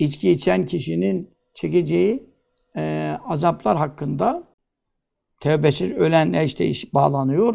[0.00, 2.26] içki içen kişinin çekeceği
[2.76, 4.42] e, azaplar hakkında
[5.40, 7.54] tevbesiz ölenle işte iş bağlanıyor.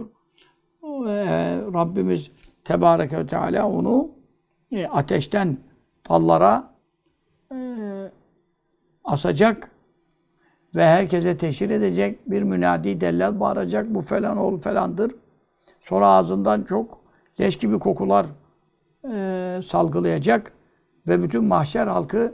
[0.84, 1.18] E,
[1.74, 2.32] Rabbimiz
[2.64, 4.10] Tebareke ve Teala onu
[4.72, 5.58] e, ateşten
[6.10, 6.74] dallara
[7.52, 7.58] e,
[9.04, 9.72] asacak
[10.76, 12.32] ve herkese teşhir edecek.
[12.32, 13.94] Bir münadi dellal bağıracak.
[13.94, 15.16] Bu falan oğlu falandır.
[15.82, 17.00] Sonra ağzından çok
[17.40, 18.26] leş gibi kokular
[19.14, 20.55] e, salgılayacak.
[21.08, 22.34] Ve bütün mahşer halkı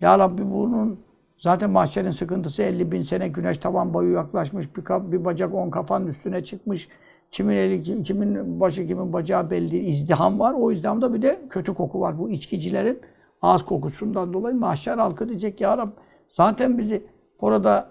[0.00, 1.00] Ya Rabbi bunun
[1.38, 4.76] zaten mahşerin sıkıntısı 50 bin sene güneş taban boyu yaklaşmış.
[4.76, 6.88] Bir, kap, bir bacak on kafanın üstüne çıkmış.
[7.30, 9.88] Kimin eli, kimin başı, kimin bacağı belli değil.
[9.88, 10.54] İzdiham var.
[10.58, 12.18] O izdihamda bir de kötü koku var.
[12.18, 13.00] Bu içkicilerin
[13.42, 15.92] ağız kokusundan dolayı mahşer halkı diyecek Ya Rabbi
[16.28, 17.06] zaten bizi
[17.40, 17.90] orada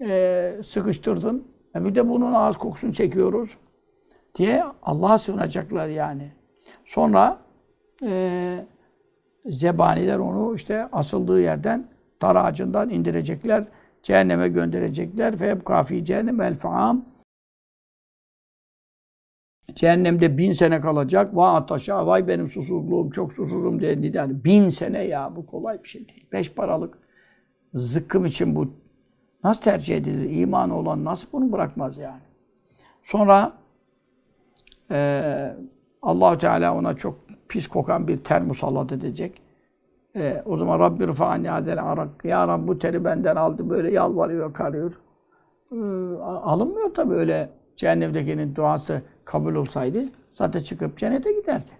[0.00, 1.44] e, sıkıştırdın.
[1.76, 3.56] E bir de bunun ağız kokusunu çekiyoruz
[4.34, 6.32] diye Allah'a sığınacaklar yani.
[6.84, 7.38] Sonra
[8.02, 8.66] e,
[9.48, 11.88] zebaniler onu işte asıldığı yerden
[12.22, 13.64] dar ağacından indirecekler.
[14.02, 15.36] Cehenneme gönderecekler.
[15.36, 17.04] Fe kafi cehennem el faam.
[19.74, 21.36] Cehennemde bin sene kalacak.
[21.36, 24.44] Va ataşa, vay benim susuzluğum, çok susuzum diye nida.
[24.44, 26.26] Bin sene ya, bu kolay bir şey değil.
[26.32, 26.98] Beş paralık
[27.74, 28.74] zıkkım için bu
[29.44, 30.30] nasıl tercih edilir?
[30.30, 32.22] İmanı olan nasıl bunu bırakmaz yani?
[33.02, 33.52] Sonra
[34.90, 35.56] e,
[36.02, 39.42] allah Teala ona çok pis kokan bir ter musallat edecek.
[40.16, 42.24] E, o zaman Rabbi rıfa'ani adel arak.
[42.24, 43.70] Ya Rabbi bu teri benden aldı.
[43.70, 45.00] Böyle yalvarıyor, karıyor.
[45.72, 45.76] E,
[46.22, 51.72] alınmıyor tabii öyle cehennemdekinin duası kabul olsaydı zaten çıkıp cennete giderdi.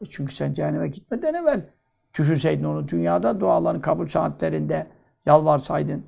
[0.00, 1.66] E, çünkü sen cehenneme gitmeden evvel
[2.18, 4.86] düşünseydin onu dünyada duaların kabul saatlerinde
[5.26, 6.04] yalvarsaydın,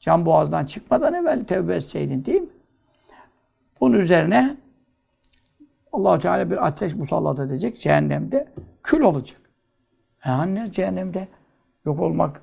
[0.00, 2.48] can boğazdan çıkmadan evvel tevbe etseydin değil mi?
[3.80, 4.56] Bunun üzerine
[5.96, 8.48] allah Teala bir ateş musallat edecek cehennemde.
[8.82, 9.40] Kül olacak.
[10.26, 11.28] Yani cehennemde
[11.84, 12.42] yok olmak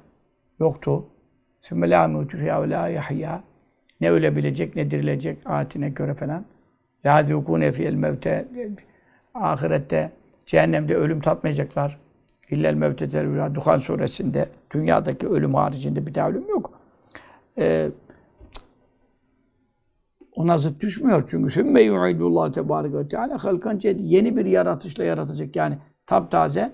[0.59, 1.05] yoktu.
[1.59, 3.43] Sümme mûtü fiyâ ve lâ yahya.
[4.01, 6.45] Ne ölebilecek, ne dirilecek ayetine göre falan.
[7.05, 8.47] Lâ zûkûne fiyel mevte.
[9.33, 10.11] Ahirette,
[10.45, 11.99] cehennemde ölüm tatmayacaklar.
[12.49, 13.55] İllel mevte tervîlâ.
[13.55, 16.79] Duhan suresinde, dünyadaki ölüm haricinde bir daha ölüm yok.
[17.57, 17.89] Ee,
[20.35, 21.51] ona zıt düşmüyor çünkü.
[21.51, 26.71] Sümme yu'idullah tebareke ve teala halkan Yeni bir yaratışla yaratacak yani taptaze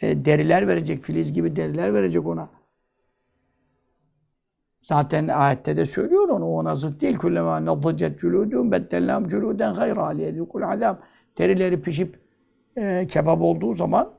[0.00, 2.48] e, deriler verecek, filiz gibi deriler verecek ona.
[4.80, 7.16] Zaten ayette de söylüyor onu, ona zıt değil.
[7.16, 10.96] Kullema nadzacat culudum beddelnam culuden gayra aliyedikul azab.
[11.38, 12.18] Derileri pişip
[12.76, 14.12] e, kebap olduğu zaman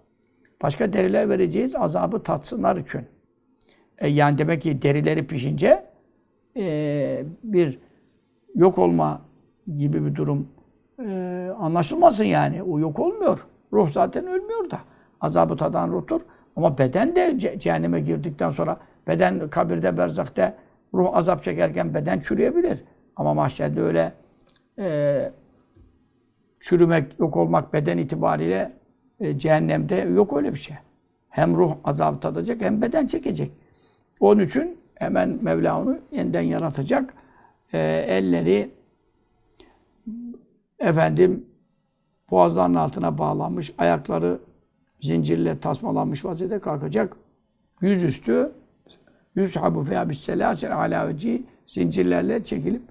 [0.62, 3.02] başka deriler vereceğiz azabı tatsınlar için.
[3.98, 5.86] E, yani demek ki derileri pişince
[6.58, 7.80] e, bir
[8.56, 9.22] yok olma
[9.78, 10.48] gibi bir durum
[11.00, 12.64] e, anlaşılmasın yani.
[12.64, 13.48] O yok olmuyor.
[13.74, 14.80] Ruh zaten ölmüyor da.
[15.22, 16.22] Azabı tadan ruhtur.
[16.56, 18.78] Ama beden de ce cehenneme girdikten sonra
[19.08, 20.56] beden kabirde, berzakta
[20.94, 22.84] ruh azap çekerken beden çürüyebilir.
[23.16, 24.14] Ama mahşerde öyle
[24.80, 25.32] e,
[26.60, 28.72] çürümek, yok olmak beden itibariyle
[29.20, 30.76] e, cehennemde yok öyle bir şey.
[31.30, 33.52] Hem ruh azap tadacak hem beden çekecek.
[34.20, 37.14] Onun için hemen Mevla onu yeniden yaratacak.
[37.74, 38.72] E, elleri
[40.80, 41.46] efendim
[42.32, 44.40] boğazlarının altına bağlanmış, ayakları
[45.02, 47.18] zincirle tasmalanmış vaziyette kalkacak.
[47.82, 48.52] Yüzüstü
[49.36, 52.82] yushabu fiha bis selasel ala veci zincirlerle çekilip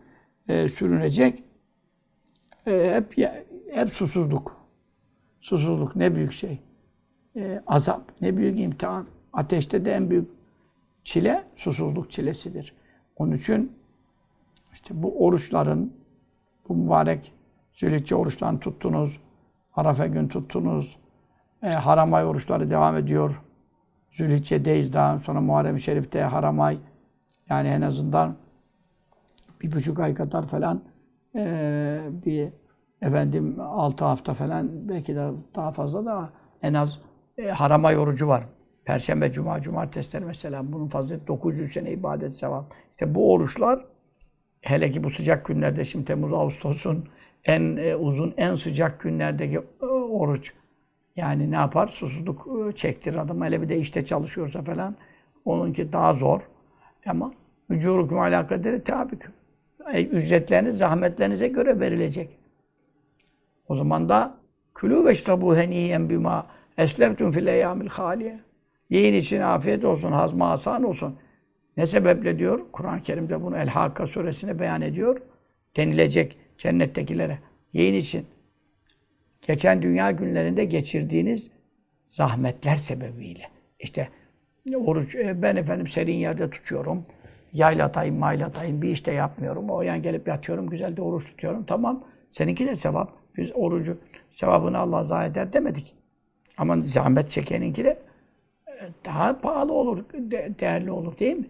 [0.49, 1.43] e, sürünecek.
[2.67, 3.35] E, hep
[3.73, 4.57] hep susuzluk.
[5.41, 6.59] Susuzluk ne büyük şey.
[7.37, 9.07] E, azap ne büyük imtihan.
[9.33, 10.29] Ateşte de en büyük
[11.05, 12.75] çile susuzluk çilesidir.
[13.17, 13.73] Onun için
[14.83, 15.93] işte bu oruçların
[16.69, 17.33] bu mübarek
[17.73, 19.21] Zülhicce oruçlarını tuttunuz.
[19.75, 20.99] Arafa gün tuttunuz.
[21.63, 23.43] E, haram ay oruçları devam ediyor.
[24.11, 26.79] Zülhicce'deyiz daha sonra Muharrem-i Şerif'te haram ay.
[27.49, 28.37] Yani en azından
[29.61, 30.83] bir buçuk ay kadar falan
[31.35, 32.53] e, bir
[33.03, 36.29] efendim altı hafta falan belki de daha fazla da
[36.63, 36.99] en az
[37.39, 38.45] e, haram ay orucu var.
[38.85, 42.75] Perşembe, Cuma, Cumartesiler mesela bunun fazla 900 sene ibadet sevap.
[42.91, 43.92] İşte bu oruçlar
[44.63, 47.09] hele ki bu sıcak günlerde şimdi Temmuz, Ağustos'un
[47.45, 50.53] en e, uzun, en sıcak günlerdeki e, oruç.
[51.17, 51.89] Yani ne yapar?
[51.89, 53.43] Susuzluk e, çektir adam.
[53.43, 54.97] Hele bir de işte çalışıyorsa falan.
[55.45, 56.41] Onunki daha zor.
[57.07, 57.33] Ama
[57.71, 59.33] vücurukum alakaderi tabiküm.
[59.93, 62.31] E, ücretleriniz zahmetlerinize göre verilecek.
[63.69, 64.35] O zaman da
[64.75, 66.47] külü ve şrabu heniyen bima
[66.79, 68.41] esleftum fil eyyamil haliye.
[68.91, 71.17] Yiyin için afiyet olsun, hazma asan olsun.
[71.77, 72.61] Ne sebeple diyor?
[72.73, 75.23] Kur'an-ı Kerim'de bunu El-Hakka suresine beyan ediyor.
[75.77, 77.39] Denilecek cennettekilere.
[77.73, 78.27] Yiyin için
[79.43, 81.51] geçen dünya günlerinde geçirdiğiniz
[82.09, 83.43] zahmetler sebebiyle.
[83.79, 84.09] işte
[84.75, 87.07] oruç e, ben efendim serin yerde tutuyorum.
[87.53, 89.71] Yaylatayım, maylatayım bir işte yapmıyorum.
[89.71, 91.65] O yan gelip yatıyorum, güzel de oruç tutuyorum.
[91.65, 92.05] Tamam.
[92.29, 93.13] Seninki de sevap.
[93.37, 93.99] Biz orucu
[94.33, 95.95] sevabını Allah zayi eder demedik.
[96.59, 97.99] Ama zahmet çekeninki de
[98.69, 98.73] e,
[99.05, 101.47] daha pahalı olur, de- değerli olur değil mi?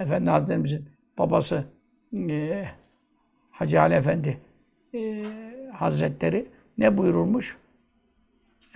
[0.00, 0.88] Efendi Hazretlerimizin
[1.18, 1.64] babası
[2.30, 2.64] e,
[3.50, 4.38] Hacı Ali Efendi
[4.94, 5.24] e,
[5.72, 6.46] Hazretleri
[6.78, 7.56] ne buyururmuş?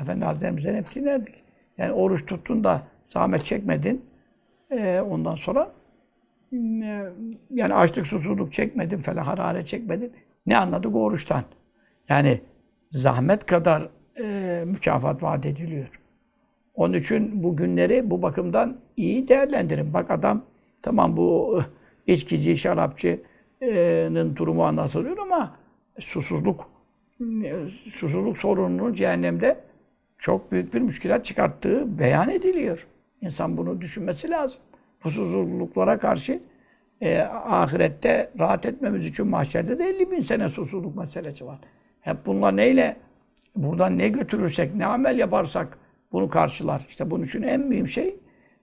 [0.00, 1.34] Efendi Hazretlerimizden hep dinlerdik.
[1.78, 4.04] Yani oruç tuttun da zahmet çekmedin.
[4.70, 5.72] E, ondan sonra
[6.52, 6.56] e,
[7.50, 10.12] yani açlık susuzluk çekmedin falan, hararet çekmedin.
[10.46, 11.44] Ne anladık o oruçtan?
[12.08, 12.40] Yani
[12.90, 13.88] zahmet kadar
[14.20, 16.00] e, mükafat vaat ediliyor.
[16.74, 19.94] Onun için bu günleri bu bakımdan iyi değerlendirin.
[19.94, 20.42] Bak adam
[20.82, 21.60] tamam bu
[22.06, 25.56] içkici, şarapçının durumu anlatılıyor ama
[26.00, 26.70] susuzluk
[27.90, 29.60] susuzluk sorununun cehennemde
[30.18, 32.86] çok büyük bir müşkilat çıkarttığı beyan ediliyor.
[33.20, 34.60] İnsan bunu düşünmesi lazım.
[35.04, 36.40] Bu susuzluklara karşı
[37.00, 41.58] e, ahirette rahat etmemiz için mahşerde de 50 bin sene susuzluk meselesi var.
[42.00, 42.96] Hep bunlar neyle?
[43.56, 45.78] Buradan ne götürürsek, ne amel yaparsak
[46.12, 46.86] bunu karşılar.
[46.88, 48.16] İşte bunun için en mühim şey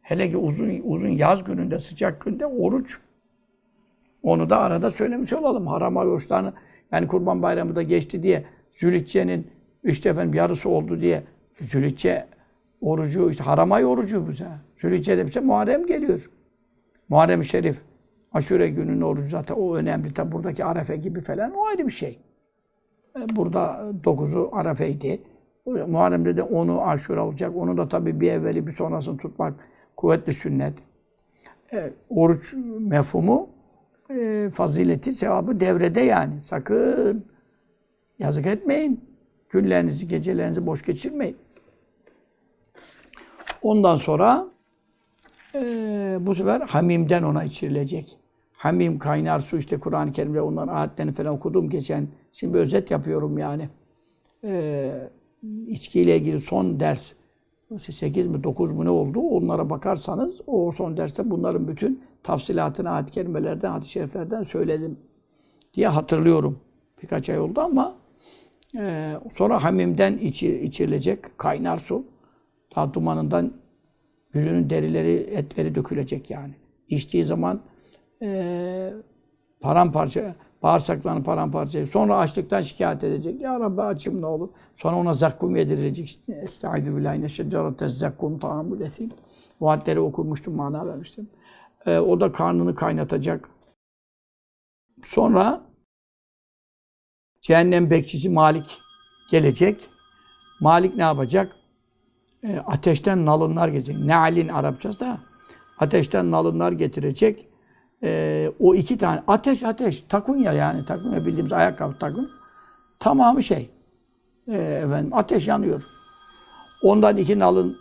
[0.06, 3.00] hele ki uzun uzun yaz gününde, sıcak günde oruç.
[4.24, 5.68] Onu da arada söylemiş olalım.
[5.68, 6.54] Haram ay oruçlarını
[6.92, 9.48] yani Kurban Bayramı da geçti diye Zülhicce'nin
[9.84, 11.24] işte efendim yarısı oldu diye
[11.62, 12.28] Zülhicce
[12.82, 14.48] orucu işte haram ay orucu bize.
[14.82, 16.30] Zülhicce'de bize Muharrem geliyor.
[17.10, 17.82] Muharrem-i Şerif.
[18.34, 20.14] Aşure gününün orucu zaten o önemli.
[20.14, 22.20] Tabi buradaki Arefe gibi falan o ayrı bir şey.
[23.20, 25.22] E, Burada dokuzu Arefe'ydi.
[25.88, 27.52] Muharrem'de de onu Aşure olacak.
[27.56, 29.54] Onu da tabi bir evveli bir sonrasını tutmak
[29.98, 30.74] kuvvetli sünnet.
[31.74, 33.50] E, oruç mefhumu
[34.10, 36.42] e, fazileti, sevabı devrede yani.
[36.42, 37.26] Sakın
[38.20, 39.06] yazık etmeyin.
[39.50, 41.38] Günlerinizi, gecelerinizi boş geçirmeyin.
[43.62, 44.48] Ondan sonra
[45.56, 45.60] e,
[46.20, 48.18] bu sefer hamimden ona içirilecek.
[48.54, 52.08] Hamim kaynar su işte Kur'an-ı Kerim'de onların ayetlerini falan okudum geçen.
[52.32, 53.70] Şimdi bir özet yapıyorum yani.
[54.44, 54.92] E,
[55.68, 57.14] içkiyle ilgili son ders
[57.80, 59.20] 8 mi 9 mu ne oldu?
[59.20, 64.98] Onlara bakarsanız o son derste bunların bütün tafsilatını ayet-i kerimelerden, hadis-i şeriflerden söyledim
[65.74, 66.60] diye hatırlıyorum.
[67.04, 67.96] Birkaç ay oldu ama
[68.78, 72.04] e, sonra hamimden içi, içirilecek kaynar su.
[72.70, 73.54] Ta dumanından
[74.34, 76.54] yüzünün derileri, etleri dökülecek yani.
[76.90, 77.62] İçtiği zaman
[78.22, 78.94] e,
[79.60, 80.36] paramparça,
[80.66, 83.42] bağırsaklarını paramparça Sonra açlıktan şikayet edecek.
[83.42, 84.50] Ya Rabbi açım ne olur.
[84.76, 86.20] Sonra ona zakkum yedirilecek.
[86.28, 89.12] Estaizu billahi neşecerete zakkum ta'amul esim.
[89.60, 91.30] O hadleri okumuştum, mana vermiştim.
[91.86, 93.50] E, o da karnını kaynatacak.
[95.04, 95.62] Sonra
[97.42, 98.78] cehennem bekçisi Malik
[99.32, 99.90] gelecek.
[100.62, 101.56] Malik ne yapacak?
[102.44, 104.06] E, ateşten nalınlar getirecek.
[104.06, 105.18] Ne'alin Arapçası da
[105.80, 107.50] ateşten nalınlar getirecek.
[108.06, 112.30] E, o iki tane ateş ateş takunya yani takunya bildiğimiz ayakkabı takun
[113.00, 113.70] tamamı şey
[114.48, 115.84] e, efendim ateş yanıyor.
[116.84, 117.78] Ondan iki nalın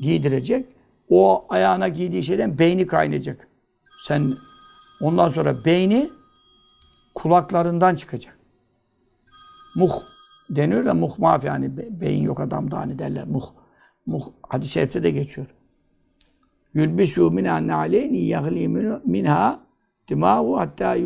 [0.00, 0.66] giydirecek.
[1.08, 3.48] O ayağına giydiği şeyden beyni kaynayacak.
[4.06, 4.32] Sen
[5.02, 6.10] ondan sonra beyni
[7.14, 8.38] kulaklarından çıkacak.
[9.76, 9.92] Muh
[10.50, 13.44] deniyor da muhmaf yani be- beyin yok adamda hani derler muh.
[14.06, 15.46] Muh hadis-i şerifte de geçiyor.
[16.74, 19.60] Yülbisu min anne aleyni yahli min- minha
[20.08, 20.96] dimahu hatta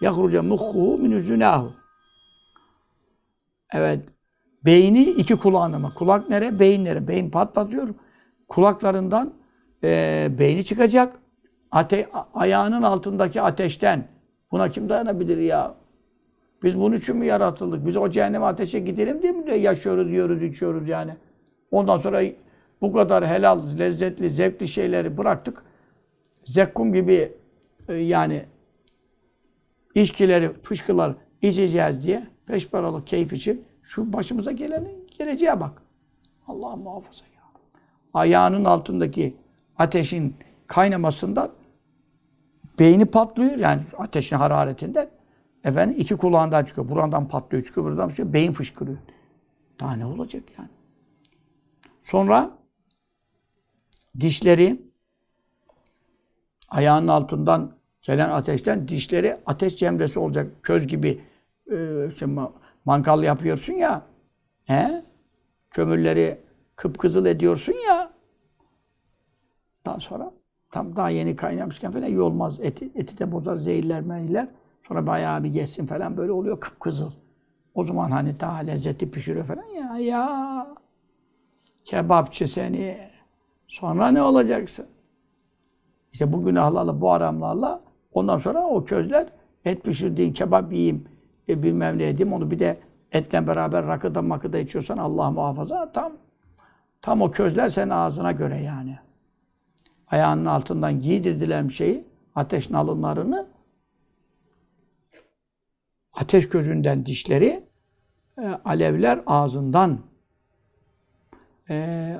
[0.00, 1.72] yahruca muhhu min uzunahu.
[3.72, 4.00] Evet.
[4.64, 5.94] Beyni iki kulağına ama.
[5.94, 6.58] Kulak nere?
[6.58, 7.08] Beyin nere?
[7.08, 7.88] Beyin patlatıyor.
[8.48, 9.32] Kulaklarından
[9.84, 11.16] e, beyni çıkacak.
[11.70, 14.08] Ate ayağının altındaki ateşten.
[14.52, 15.74] Buna kim dayanabilir ya?
[16.62, 17.86] Biz bunun için mi yaratıldık?
[17.86, 21.16] Biz o cehenneme ateşe gidelim diye mi yaşıyoruz, yiyoruz, içiyoruz yani?
[21.70, 22.22] Ondan sonra
[22.84, 25.62] bu kadar helal, lezzetli, zevkli şeyleri bıraktık.
[26.44, 27.32] Zekkum gibi
[27.88, 28.44] e, yani
[29.94, 35.82] içkileri, fışkılar içeceğiz diye peş paralık keyif için şu başımıza gelenin geleceğe bak.
[36.46, 37.42] Allah muhafaza ya.
[38.14, 39.36] Ayağının altındaki
[39.78, 40.36] ateşin
[40.66, 41.50] kaynamasından
[42.78, 45.08] beyni patlıyor yani ateşin hararetinden.
[45.64, 46.88] Efendim iki kulağından çıkıyor.
[46.88, 48.32] Buradan patlıyor, çıkıyor, buradan çıkıyor.
[48.32, 48.98] Beyin fışkırıyor.
[49.80, 50.68] Daha ne olacak yani?
[52.02, 52.50] Sonra
[54.20, 54.82] dişleri
[56.68, 60.52] ayağının altından gelen ateşten dişleri ateş cemresi olacak.
[60.62, 61.20] Köz gibi
[61.70, 62.52] e, işte ma-
[62.84, 64.02] mangal yapıyorsun ya.
[64.66, 65.02] He?
[65.70, 66.40] Kömürleri
[66.76, 68.12] kıpkızıl ediyorsun ya.
[69.86, 70.32] Daha sonra
[70.70, 72.60] tam daha yeni kaynamışken falan iyi olmaz.
[72.62, 74.48] Eti, eti de bozar, zehirler, meyiller.
[74.88, 77.12] Sonra bayağı bir geçsin falan böyle oluyor kıpkızıl.
[77.74, 80.66] O zaman hani daha lezzetli pişiriyor falan ya ya.
[81.84, 83.08] Kebapçı seni.
[83.68, 84.86] Sonra ne olacaksın?
[86.12, 87.80] İşte bu günahlarla, bu haramlarla
[88.12, 89.28] ondan sonra o közler
[89.64, 91.08] et pişirdiğin kebap yiyeyim,
[91.48, 92.32] e, bilmem ne edeyim.
[92.32, 92.78] Onu bir de
[93.12, 96.12] etle beraber rakıda makıda içiyorsan Allah muhafaza tam
[97.02, 98.98] tam o közler senin ağzına göre yani.
[100.06, 102.04] Ayağının altından giydirdiler şeyi,
[102.34, 103.46] ateş nalınlarını
[106.14, 107.64] ateş gözünden dişleri,
[108.38, 109.98] e, alevler ağzından.
[111.70, 112.16] E,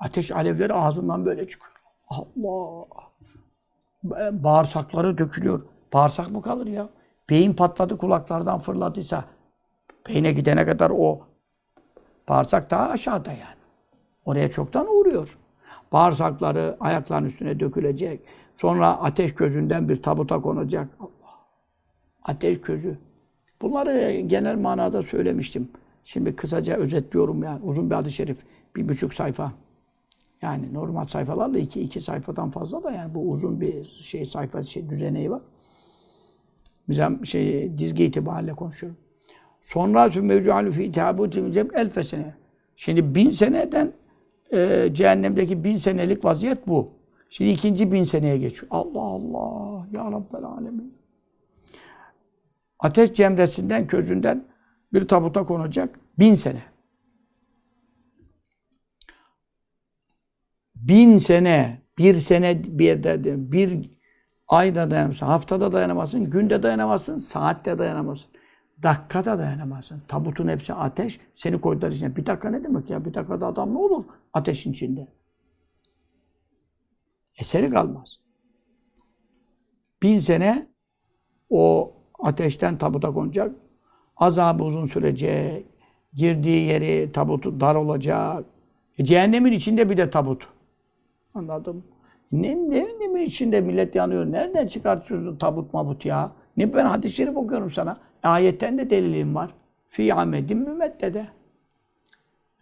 [0.00, 1.72] ateş alevleri ağzından böyle çıkıyor.
[2.08, 2.86] Allah!
[4.04, 5.62] Ba- Bağırsakları dökülüyor.
[5.92, 6.88] Bağırsak mı kalır ya?
[7.30, 9.24] Beyin patladı kulaklardan fırladıysa
[10.08, 11.20] beyne gidene kadar o
[12.28, 13.62] bağırsak daha aşağıda yani.
[14.24, 15.38] Oraya çoktan uğruyor.
[15.92, 18.20] Bağırsakları ayakların üstüne dökülecek.
[18.54, 20.88] Sonra ateş gözünden bir tabuta konacak.
[21.00, 21.38] Allah!
[22.22, 22.98] Ateş gözü.
[23.62, 25.70] Bunları genel manada söylemiştim.
[26.04, 27.64] Şimdi kısaca özetliyorum yani.
[27.64, 28.38] Uzun bir hadis-i şerif.
[28.76, 29.52] Bir buçuk sayfa.
[30.42, 34.90] Yani normal sayfalarla iki, iki sayfadan fazla da yani bu uzun bir şey sayfa şey
[34.90, 35.42] düzeneği var.
[36.88, 38.98] Bizim şey dizgi itibariyle konuşuyorum.
[39.60, 42.34] Sonra mevcualu fi tabuti el sene.
[42.76, 43.92] Şimdi bin seneden
[44.52, 46.90] e, cehennemdeki bin senelik vaziyet bu.
[47.30, 48.66] Şimdi ikinci bin seneye geçiyor.
[48.70, 50.94] Allah Allah ya Rabbel alemin.
[52.78, 54.44] Ateş cemresinden, közünden
[54.92, 56.62] bir tabuta konacak bin sene.
[60.82, 63.04] Bin sene, bir sene bir,
[63.52, 63.90] bir
[64.48, 68.30] ayda dayanamazsın, haftada dayanamazsın, günde dayanamazsın, saatte dayanamazsın.
[68.82, 70.02] Dakikada dayanamazsın.
[70.08, 71.20] Tabutun hepsi ateş.
[71.34, 72.16] Seni koydular içine.
[72.16, 73.04] Bir dakika ne demek ya?
[73.04, 75.08] Bir dakikada adam ne olur ateşin içinde?
[77.38, 78.20] Eseri kalmaz.
[80.02, 80.66] Bin sene
[81.50, 83.54] o ateşten tabuta konacak.
[84.16, 85.66] Azabı uzun sürecek.
[86.14, 88.44] Girdiği yeri tabutu dar olacak.
[88.98, 90.48] E, cehennemin içinde bir de tabut.
[91.34, 91.84] Anladım.
[92.32, 94.26] Ne, ne, ne içinde millet yanıyor.
[94.32, 96.32] Nereden çıkartıyorsun tabut mabut ya?
[96.56, 98.00] Ne ben hadis-i şerif okuyorum sana.
[98.22, 99.54] Ayetten de delilim var.
[99.88, 101.26] Fi amedin mümeddede.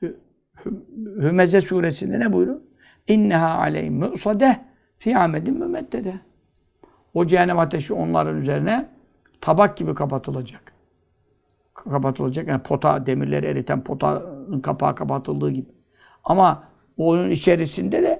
[0.02, 0.16] Hü-
[0.64, 2.60] Hü- Hümeze suresinde ne buyuruyor?
[3.08, 4.58] İnneha aleyhim mu'sadeh
[4.98, 6.20] fi amedin mümeddede.
[7.14, 8.88] O cehennem ateşi onların üzerine
[9.40, 10.72] tabak gibi kapatılacak.
[11.74, 12.48] Kapatılacak.
[12.48, 15.68] Yani pota, demirleri eriten potanın kapağı kapatıldığı gibi.
[16.24, 16.64] Ama
[16.96, 18.19] onun içerisinde de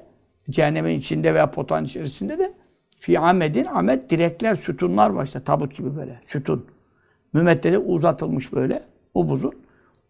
[0.51, 2.53] cehennemin içinde veya potanın içerisinde de
[3.01, 6.67] fi amedin amed direkler, sütunlar var işte tabut gibi böyle sütun.
[7.33, 8.83] Mümeddede uzatılmış böyle
[9.15, 9.55] o buzun.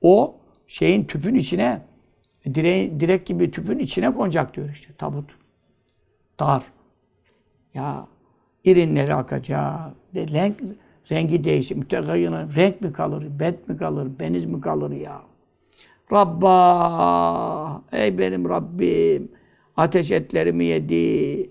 [0.00, 0.34] O
[0.66, 1.82] şeyin tüpün içine
[2.54, 5.30] direğin, direk gibi tüpün içine konacak diyor işte tabut.
[6.40, 6.62] Dar.
[7.74, 8.06] Ya
[8.64, 9.90] irinleri akacak.
[10.14, 10.60] De, renk,
[11.10, 11.76] rengi değişir.
[11.76, 15.22] Mütegayyına renk mi kalır, bet mi kalır, beniz mi kalır ya?
[16.12, 19.28] Rabba, ey benim Rabbim,
[19.80, 21.50] ateş etlerimi yedi.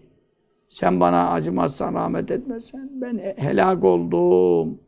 [0.70, 4.80] Sen bana acımazsan, rahmet etmezsen ben helak oldum.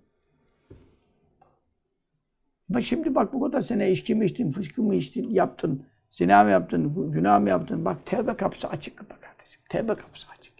[2.69, 6.49] Bak şimdi bak bu kadar sene içki mi içtin, fışkı mı içtin, yaptın, zina mı
[6.49, 7.85] yaptın, günah mı yaptın?
[7.85, 9.61] Bak tevbe kapısı açık bak kardeşim.
[9.69, 10.53] Tevbe kapısı açık.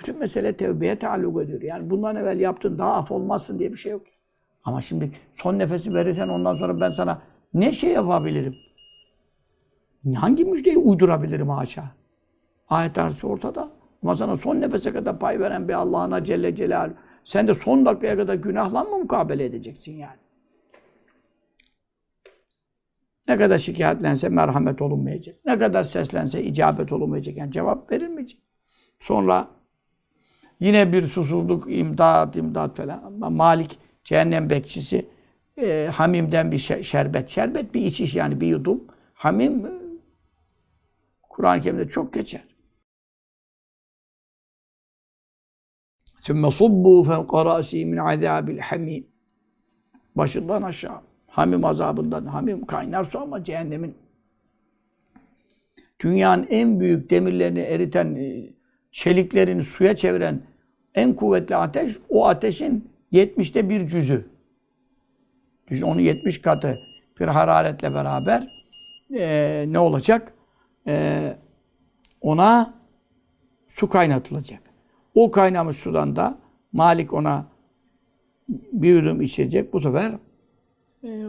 [0.00, 1.62] Bütün mesele tevbeye taalluk ediyor.
[1.62, 4.02] Yani bundan evvel yaptın daha af olmazsın diye bir şey yok.
[4.64, 7.22] Ama şimdi son nefesi verirsen ondan sonra ben sana
[7.54, 8.56] ne şey yapabilirim?
[10.14, 11.84] Hangi müjdeyi uydurabilirim haşa?
[12.68, 13.70] Ayet arası ortada.
[14.02, 16.96] Ama sana son nefese kadar pay veren bir Allah'ına Celle Celaluhu.
[17.24, 20.16] Sen de son dakikaya kadar günahla mı mukabele edeceksin yani?
[23.28, 25.36] Ne kadar şikayetlense merhamet olunmayacak.
[25.46, 27.36] Ne kadar seslense icabet olunmayacak.
[27.36, 28.40] Yani cevap verilmeyecek.
[28.98, 29.48] Sonra
[30.60, 33.02] yine bir susuzluk, imdat, imdat falan.
[33.04, 35.06] Ama Malik, cehennem bekçisi,
[35.62, 37.28] e, Hamim'den bir şe- şerbet.
[37.28, 38.84] Şerbet bir içiş yani bir yudum.
[39.14, 39.79] Hamim,
[41.39, 42.43] Kur'an-ı Kerim'de çok geçer.
[46.19, 49.03] ثُمَّ صُبُّوا فَوْقَ رَأْسِهِ مِنْ عَذَابِ الْحَمِيمِ
[50.15, 51.01] Başından aşağı.
[51.27, 52.25] Hamim azabından.
[52.25, 53.95] Hamim kaynar su ama cehennemin
[55.99, 58.49] dünyanın en büyük demirlerini eriten, e,
[58.91, 60.41] çeliklerini suya çeviren
[60.95, 64.25] en kuvvetli ateş, o ateşin 70'te bir cüzü.
[65.67, 66.79] Düşün, onun 70 katı
[67.19, 68.47] bir hararetle beraber
[69.17, 70.33] e, ne olacak?
[70.86, 71.36] E,
[72.20, 72.74] ona
[73.66, 74.60] su kaynatılacak.
[75.14, 76.38] O kaynamış sudan da
[76.72, 77.46] Malik ona
[78.48, 79.72] bir yudum içecek.
[79.72, 80.12] Bu sefer
[81.04, 81.26] e,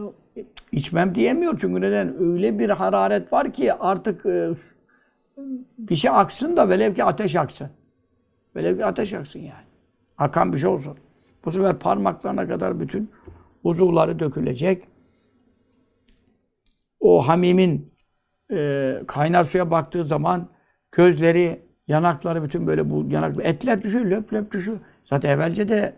[0.71, 1.57] içmem diyemiyor.
[1.61, 2.21] Çünkü neden?
[2.21, 4.51] Öyle bir hararet var ki artık e,
[5.77, 7.69] bir şey aksın da velev ki ateş aksın.
[8.55, 9.65] Velev ki ateş aksın yani.
[10.17, 10.97] Akan bir şey olsun.
[11.45, 13.11] Bu sefer parmaklarına kadar bütün
[13.63, 14.87] uzuvları dökülecek.
[16.99, 17.90] O hamimin
[18.51, 20.47] e, kaynar suya baktığı zaman
[20.91, 24.79] gözleri, yanakları bütün böyle bu yanaklı etler düşüyor, löp löp düşüyor.
[25.03, 25.93] Zaten evvelce de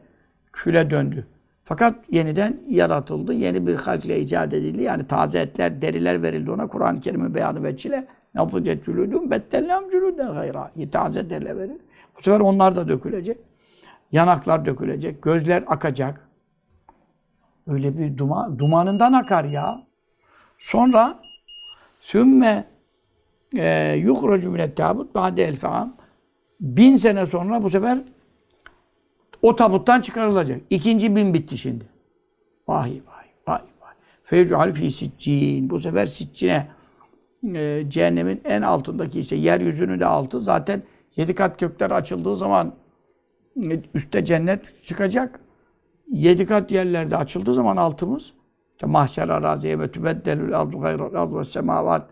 [0.54, 1.28] küle döndü.
[1.64, 3.34] Fakat yeniden yaratıldı.
[3.34, 4.84] Yeni bir halkle icat edildi.
[4.84, 6.68] Yani taze etler, deriler verildi ona.
[6.68, 8.08] Kur'an-ı Kerim'in beyanı veçile.
[8.36, 10.72] Nazıcet cülüdüm bettellem cülüden gayra.
[10.92, 11.82] Taze deriler verildi.
[12.18, 13.38] Bu sefer onlar da dökülecek.
[14.12, 15.22] Yanaklar dökülecek.
[15.22, 16.28] Gözler akacak.
[17.68, 19.84] Öyle bir duman, dumanından akar ya.
[20.58, 21.20] Sonra
[22.04, 22.66] sümme
[23.58, 25.96] e, yuhrucu minet tabut ba'de el fe'am
[26.60, 28.00] bin sene sonra bu sefer
[29.42, 30.62] o tabuttan çıkarılacak.
[30.70, 31.86] İkinci bin bitti şimdi.
[32.68, 33.94] Vay vay vay vay.
[34.24, 35.70] Feycuhal fi siccin.
[35.70, 36.68] Bu sefer siccine
[37.54, 40.84] e, cehennemin en altındaki işte yeryüzünün de altı zaten
[41.16, 42.74] yedi kat gökler açıldığı zaman
[43.64, 45.40] e, üstte cennet çıkacak.
[46.08, 48.34] Yedi kat yerlerde açıldığı zaman altımız
[48.74, 52.10] işte mahşer araziye ve tübeddelül ardu gayrul ardu ve semavat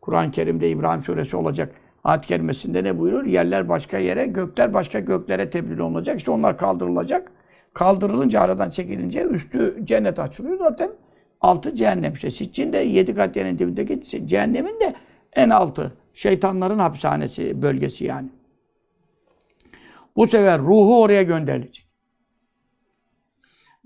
[0.00, 1.74] Kur'an-ı Kerim'de İbrahim suresi olacak.
[2.04, 3.24] Ayet kerimesinde ne buyurur?
[3.24, 6.18] Yerler başka yere, gökler başka göklere tebdil olacak.
[6.18, 7.32] İşte onlar kaldırılacak.
[7.74, 10.90] Kaldırılınca aradan çekilince üstü cennet açılıyor zaten.
[11.40, 12.12] Altı cehennem.
[12.12, 14.94] İşte Siccin de yedi kat dibindeki cehennemin de
[15.32, 15.92] en altı.
[16.12, 18.28] Şeytanların hapishanesi, bölgesi yani.
[20.16, 21.86] Bu sefer ruhu oraya gönderilecek.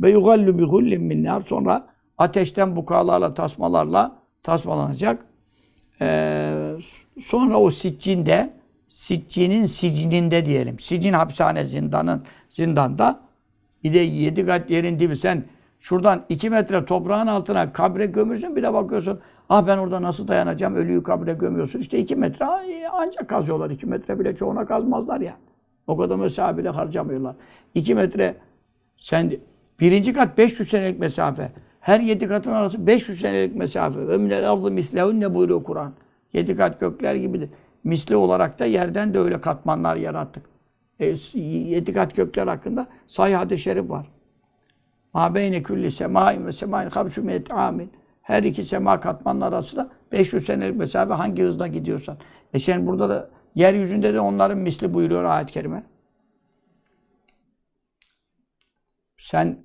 [0.00, 1.40] Ve yugallu bi hullin min.
[1.40, 1.89] Sonra
[2.20, 5.24] ateşten bukalarla, tasmalarla tasmalanacak.
[6.00, 6.72] Ee,
[7.20, 8.50] sonra o siccinde,
[8.88, 10.78] siccinin sicninde diyelim.
[10.78, 13.20] Sicin hapishane zindanın zindanda
[13.84, 15.16] bir de yedi kat yerin dibi.
[15.16, 15.44] Sen
[15.80, 20.74] şuradan iki metre toprağın altına kabre gömürsün bir de bakıyorsun ah ben orada nasıl dayanacağım
[20.74, 21.78] ölüyü kabre gömüyorsun.
[21.78, 22.44] İşte iki metre
[22.92, 23.70] ancak kazıyorlar.
[23.70, 25.36] iki metre bile çoğuna kazmazlar ya.
[25.86, 27.36] O kadar mesafe bile harcamıyorlar.
[27.74, 28.36] İki metre
[28.96, 29.32] sen
[29.80, 31.52] birinci kat 500 senelik mesafe.
[31.80, 34.08] Her yedi katın arası 500 senelik mesafe.
[34.08, 35.92] Ve minel ardı mislehunne buyuruyor Kur'an.
[36.32, 37.50] Yedi kat gökler gibidir.
[37.84, 40.42] Misli olarak da yerden de öyle katmanlar yarattık.
[41.00, 44.06] E, yedi kat gökler hakkında sahih hadis-i şerif var.
[45.14, 47.92] Ma beyne külli semain ve semain habşu miyet amin.
[48.22, 52.16] Her iki sema katmanlar arasında 500 senelik mesafe hangi hızla gidiyorsan.
[52.54, 55.82] E sen burada da yeryüzünde de onların misli buyuruyor ayet-i kerime.
[59.16, 59.58] Sen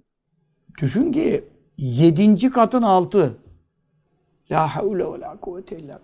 [0.81, 1.43] düşün ki
[1.77, 3.37] yedinci katın altı.
[4.51, 5.99] La havle ve la kuvvete illa.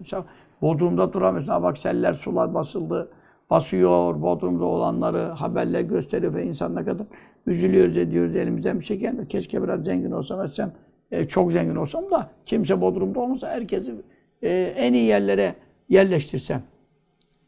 [0.61, 1.63] Bodrum'da duramıyorsun.
[1.63, 3.11] Bak seller, sular basıldı.
[3.49, 4.21] Basıyor.
[4.21, 7.07] Bodrum'da olanları haberler gösteriyor ve insan ne kadar
[7.47, 8.35] üzülüyoruz ediyoruz.
[8.35, 9.29] Elimizden bir şey gelmiyor.
[9.29, 10.71] Keşke biraz zengin olsam etsem.
[11.11, 13.95] E, çok zengin olsam da kimse Bodrum'da olmasa herkesi
[14.41, 15.55] e, en iyi yerlere
[15.89, 16.63] yerleştirsem.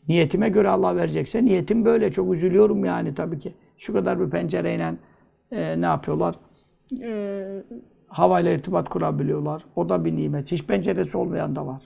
[0.08, 2.12] Niyetime göre Allah verecekse niyetim böyle.
[2.12, 3.54] Çok üzülüyorum yani tabii ki.
[3.78, 4.94] Şu kadar bir pencereyle
[5.52, 6.36] e, ne yapıyorlar?
[7.02, 7.64] E,
[8.14, 9.66] havayla irtibat kurabiliyorlar.
[9.76, 10.52] O da bir nimet.
[10.52, 11.82] Hiç penceresi olmayan da var.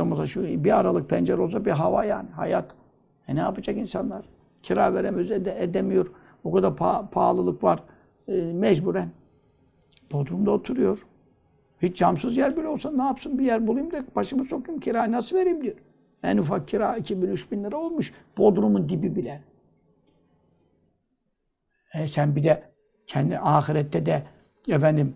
[0.00, 2.28] Olmazsa şu bir aralık pencere olsa bir hava yani.
[2.30, 2.74] Hayat.
[3.28, 4.24] E ne yapacak insanlar?
[4.62, 6.06] Kira veremiyor, ede, edemiyor.
[6.44, 7.82] O kadar pa pahalılık var.
[8.28, 9.10] E, mecburen.
[10.12, 11.06] Bodrum'da oturuyor.
[11.82, 13.38] Hiç camsız yer bile olsa ne yapsın?
[13.38, 15.76] Bir yer bulayım da başımı sokayım kirayı nasıl vereyim diyor.
[16.22, 18.12] En ufak kira 2000-3000 lira olmuş.
[18.38, 19.42] Bodrum'un dibi bile.
[21.94, 22.62] E sen bir de
[23.06, 24.22] kendi ahirette de
[24.68, 25.14] efendim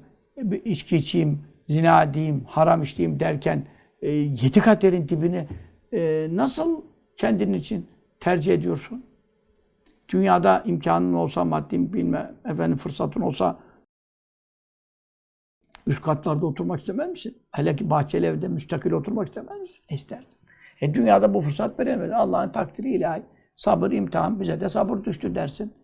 [0.64, 3.66] içki içeyim, zina edeyim, haram işleyeyim derken
[4.02, 5.48] e, yedi kat yerin dibini
[5.92, 6.82] e, nasıl
[7.16, 7.86] kendin için
[8.20, 9.04] tercih ediyorsun?
[10.08, 13.58] Dünyada imkanın olsa, maddi bilme, efendim fırsatın olsa
[15.86, 17.38] üst katlarda oturmak istemez misin?
[17.50, 19.84] Hele ki bahçeli evde müstakil oturmak istemez misin?
[19.90, 20.36] İsterdin.
[20.80, 22.10] E dünyada bu fırsat veremez.
[22.10, 23.22] Allah'ın takdiri ilahi.
[23.56, 25.74] Sabır, imtihan bize de sabır düştü dersin.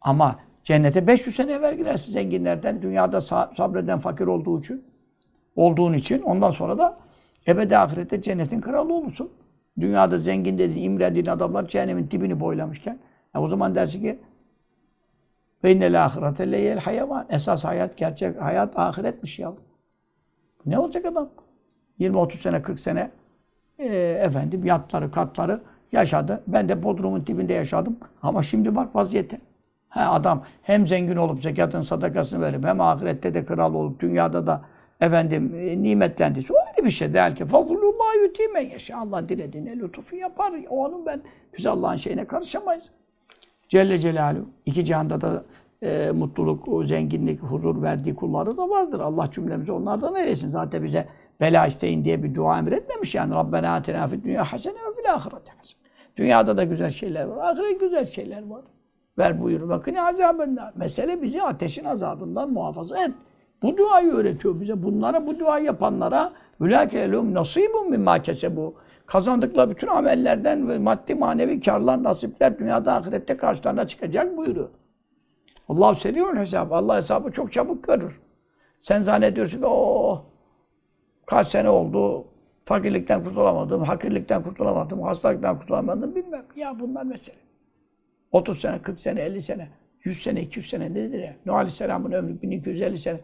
[0.00, 2.82] Ama cennete 500 sene evvel girersin zenginlerden.
[2.82, 4.84] Dünyada sabreden fakir olduğu için.
[5.56, 6.22] Olduğun için.
[6.22, 6.98] Ondan sonra da
[7.46, 9.30] ebedi ahirette cennetin kralı olursun.
[9.80, 12.98] Dünyada zengin dediğin, imrendiğin adamlar cehennemin dibini boylamışken.
[13.34, 14.18] E o zaman dersin ki
[15.64, 17.26] ve innel ahirete leyel hayvan.
[17.30, 19.52] Esas hayat, gerçek hayat ahiretmiş ya.
[20.66, 21.28] Ne olacak adam?
[22.00, 23.10] 20-30 sene, 40 sene
[23.78, 23.86] e,
[24.22, 25.60] efendim yatları, katları
[25.92, 26.42] yaşadı.
[26.46, 27.96] Ben de Bodrum'un dibinde yaşadım.
[28.22, 29.47] Ama şimdi bak vaziyete.
[29.88, 34.62] Ha, adam hem zengin olup zekatın sadakasını verip hem ahirette de kral olup dünyada da
[35.00, 37.46] efendim e, nimetlendiyse o ayrı bir şey değil ki.
[37.46, 38.98] Fazlullah yutime yaşa.
[38.98, 40.52] Allah dilediğine lütufu yapar.
[40.70, 41.20] O onun ben
[41.58, 42.90] biz Allah'ın şeyine karışamayız.
[43.68, 44.44] Celle Celaluhu.
[44.66, 45.44] iki cihanda da
[45.82, 49.00] e, mutluluk, zenginlik, huzur verdiği kulları da vardır.
[49.00, 50.48] Allah cümlemizi onlardan eylesin.
[50.48, 51.08] Zaten bize
[51.40, 53.34] bela isteyin diye bir dua emretmemiş yani.
[53.34, 55.78] Rabbena atina fid dünya hasene ve fil ahirete hasene.
[56.16, 57.50] Dünyada da güzel şeyler var.
[57.50, 58.62] Ahiret güzel şeyler var.
[59.18, 59.68] Ver buyur.
[59.68, 60.72] Bakın azabından.
[60.76, 63.10] Mesele bizi ateşin azabından muhafaza et.
[63.62, 64.82] Bu duayı öğretiyor bize.
[64.82, 68.74] Bunlara, bu duayı yapanlara Ülâke lehum nasibun mimma kesebu.
[69.06, 74.68] Kazandıkları bütün amellerden ve maddi manevi karlar, nasipler dünyada ahirette karşılarına çıkacak buyuruyor.
[75.68, 76.74] Allah seriyor hesabı.
[76.74, 78.20] Allah hesabı çok çabuk görür.
[78.78, 80.22] Sen zannediyorsun ki o
[81.26, 82.24] kaç sene oldu
[82.64, 86.44] fakirlikten kurtulamadım, hakirlikten kurtulamadım, hastalıktan kurtulamadım bilmem.
[86.56, 87.47] Ya bunlar mesele.
[88.32, 89.68] 30 sene, 40 sene, 50 sene,
[90.04, 91.36] 100 sene, 200 sene nedir ya?
[91.46, 93.20] Nuh Aleyhisselam'ın ömrü 1250 sene.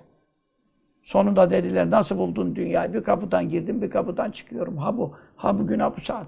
[1.02, 2.94] Sonunda dediler nasıl buldun dünyayı?
[2.94, 4.76] Bir kapıdan girdim, bir kapıdan çıkıyorum.
[4.76, 6.26] Ha bu, ha bugün, ha bu saat.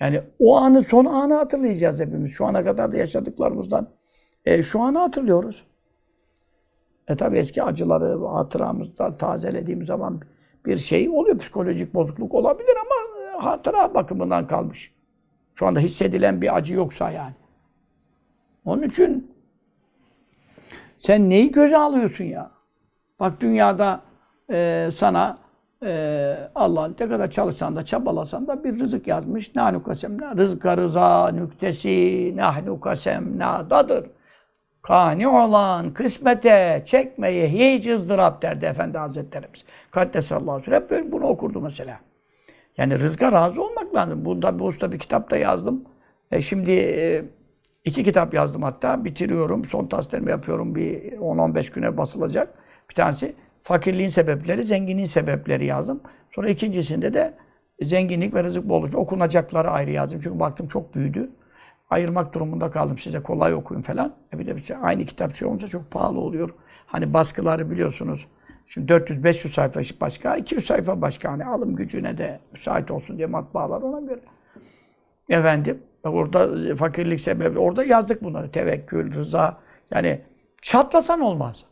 [0.00, 2.32] Yani o anı, son anı hatırlayacağız hepimiz.
[2.32, 3.88] Şu ana kadar da yaşadıklarımızdan.
[4.44, 5.64] E, şu anı hatırlıyoruz.
[7.08, 10.20] E tabi eski acıları hatıramızda tazelediğimiz zaman
[10.66, 11.38] bir şey oluyor.
[11.38, 14.95] Psikolojik bozukluk olabilir ama e, hatıra bakımından kalmış.
[15.58, 17.34] Şu anda hissedilen bir acı yoksa yani.
[18.64, 19.32] Onun için
[20.98, 22.50] sen neyi göze alıyorsun ya?
[23.20, 24.00] Bak dünyada
[24.50, 25.38] e, sana
[25.82, 29.54] e, Allah ne kadar çalışsan da çabalasan da bir rızık yazmış.
[29.54, 30.36] Nahnu kasemna.
[30.36, 34.06] Rızka rıza nüktesi nahnu kasemna'dadır.
[34.82, 39.64] Kani olan kısmete çekmeye hiç ızdırap derdi Efendi Hazretlerimiz.
[39.90, 42.00] Kaddesallahu aleyhi Hep böyle bunu okurdu mesela.
[42.78, 44.24] Yani rızka razı olmak lazım.
[44.24, 45.84] Bunda bir usta bir kitap da yazdım.
[46.30, 47.24] E şimdi e,
[47.84, 49.04] iki kitap yazdım hatta.
[49.04, 49.64] Bitiriyorum.
[49.64, 50.74] Son tasdirimi yapıyorum.
[50.74, 52.54] Bir 10-15 güne basılacak.
[52.90, 56.00] Bir tanesi fakirliğin sebepleri, zenginliğin sebepleri yazdım.
[56.30, 57.34] Sonra ikincisinde de
[57.82, 60.20] zenginlik ve rızık bolluğu okunacakları ayrı yazdım.
[60.22, 61.30] Çünkü baktım çok büyüdü.
[61.90, 64.14] Ayırmak durumunda kaldım size kolay okuyun falan.
[64.32, 66.50] E bir de bir şey, aynı kitap şey olunca çok pahalı oluyor.
[66.86, 68.26] Hani baskıları biliyorsunuz.
[68.66, 71.32] Şimdi 400-500 sayfa başka, 200 sayfa başka.
[71.32, 74.20] Hani alım gücüne de müsait olsun diye matbaalar ona göre.
[75.28, 78.50] Efendim, orada fakirlik sebebi, orada yazdık bunları.
[78.50, 79.60] Tevekkül, rıza.
[79.90, 80.20] Yani
[80.62, 81.64] çatlasan olmaz.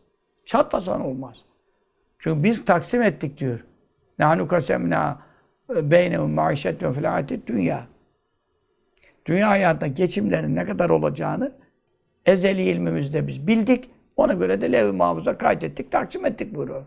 [0.44, 1.44] Çatlasan olmaz.
[2.18, 3.64] Çünkü biz taksim ettik diyor.
[4.18, 5.22] Nahnu kasemna
[5.70, 7.86] beynehum maişetun fil hayatid dünya.
[9.26, 11.52] Dünya hayatında geçimlerin ne kadar olacağını
[12.26, 13.90] ezeli ilmimizde biz bildik.
[14.16, 16.82] Ona göre de levh-i mahfuza kaydettik, taksim ettik buyuruyor.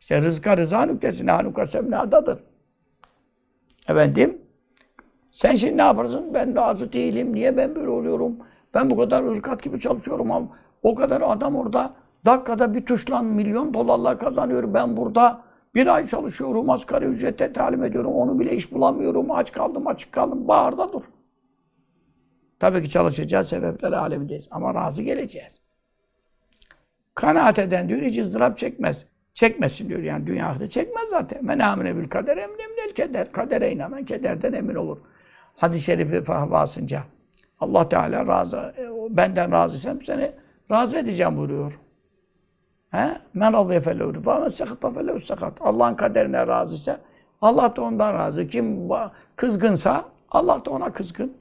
[0.00, 2.38] İşte rızka rıza nüktesi nahnu kasemna'dadır.
[3.88, 4.38] Efendim,
[5.30, 6.34] sen şimdi ne yaparsın?
[6.34, 7.32] Ben razı değilim.
[7.32, 8.36] Niye ben böyle oluyorum?
[8.74, 10.48] Ben bu kadar ırkat gibi çalışıyorum ama
[10.82, 11.94] o kadar adam orada
[12.26, 14.74] dakikada bir tuşla milyon dolarlar kazanıyor.
[14.74, 15.42] Ben burada
[15.74, 18.12] bir ay çalışıyorum, asgari ücrete talim ediyorum.
[18.12, 19.30] Onu bile iş bulamıyorum.
[19.30, 20.48] Aç kaldım, açık kaldım.
[20.48, 21.02] Bağırda dur.
[22.60, 24.48] Tabii ki çalışacağız sebepler alemindeyiz.
[24.50, 25.60] Ama razı geleceğiz.
[27.18, 29.06] Kanaat eden diyor hiç ızdırap çekmez.
[29.34, 31.44] Çekmesin diyor yani dünya ahirete çekmez zaten.
[31.44, 33.32] Men amine bil kader emnemnel keder.
[33.32, 34.98] Kadere inanan kederden emin olur.
[35.56, 37.02] Hadis-i şerifi fahvasınca.
[37.60, 40.32] Allah Teala razı, e, benden razıysam seni
[40.70, 41.78] razı edeceğim buyuruyor.
[42.90, 43.08] He?
[43.34, 45.52] Men razıya felev rıza, men sekata felev sekat.
[45.60, 46.96] Allah'ın kaderine razı ise
[47.40, 48.46] Allah da ondan razı.
[48.46, 48.88] Kim
[49.36, 51.32] kızgınsa Allah da ona kızgın.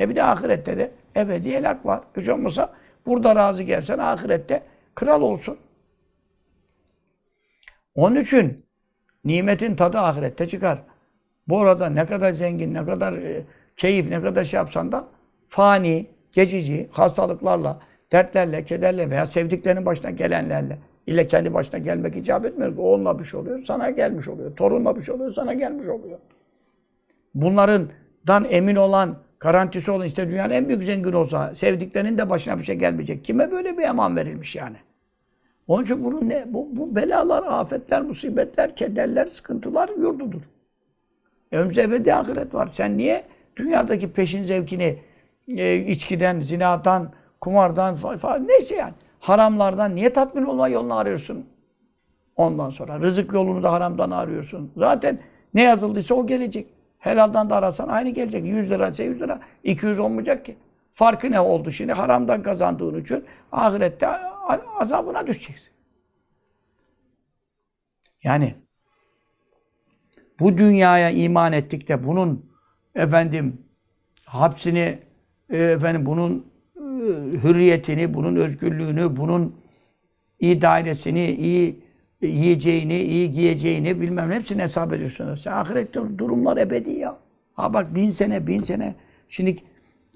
[0.00, 2.00] E bir de ahirette de ebedi helak var.
[2.16, 2.72] Hiç olmasa
[3.06, 4.62] burada razı gelsen ahirette
[4.94, 5.56] kral olsun.
[7.94, 8.66] Onun için
[9.24, 10.78] nimetin tadı ahirette çıkar.
[11.48, 13.44] Bu arada ne kadar zengin, ne kadar e,
[13.76, 15.08] keyif, ne kadar şey yapsan da
[15.48, 17.80] fani, geçici, hastalıklarla,
[18.12, 22.76] dertlerle, kederle veya sevdiklerinin başına gelenlerle ile kendi başına gelmek icap etmiyor.
[22.76, 24.56] Oğlunla bir şey oluyor, sana gelmiş oluyor.
[24.56, 26.18] Torunla bir şey oluyor, sana gelmiş oluyor.
[27.34, 32.62] Bunlardan emin olan, garantisi olan işte dünyanın en büyük zengin olsa sevdiklerinin de başına bir
[32.64, 33.24] şey gelmeyecek.
[33.24, 34.76] Kime böyle bir eman verilmiş yani?
[35.68, 36.44] Onun için bunun ne?
[36.46, 40.40] Bu, bu belalar, afetler, musibetler, kederler, sıkıntılar yurdudur.
[41.52, 42.68] Önümüzde ebedi ahiret var.
[42.68, 43.24] Sen niye
[43.56, 44.98] dünyadaki peşin zevkini
[45.48, 51.46] e, içkiden, zinadan, kumardan falan neyse yani haramlardan niye tatmin olma yolunu arıyorsun?
[52.36, 54.72] Ondan sonra rızık yolunu da haramdan arıyorsun.
[54.76, 55.18] Zaten
[55.54, 56.73] ne yazıldıysa o gelecek.
[57.04, 58.44] Helaldan da arasan aynı gelecek.
[58.44, 59.40] 100 lira ise 100 lira.
[59.64, 60.56] 200 olmayacak ki.
[60.92, 61.92] Farkı ne oldu şimdi?
[61.92, 64.08] Haramdan kazandığın için ahirette
[64.80, 65.68] azabına düşeceksin.
[68.22, 68.54] Yani
[70.40, 72.50] bu dünyaya iman ettik de bunun
[72.94, 73.62] efendim
[74.26, 74.98] hapsini
[75.50, 76.80] e, efendim bunun e,
[77.42, 79.56] hürriyetini, bunun özgürlüğünü, bunun
[80.38, 81.83] iyi dairesini, iyi
[82.26, 85.42] yiyeceğini, iyi giyeceğini bilmem hepsini hesap ediyorsunuz.
[85.42, 87.16] Sen ahirette durumlar ebedi ya.
[87.54, 88.94] Ha bak bin sene, bin sene.
[89.28, 89.56] Şimdi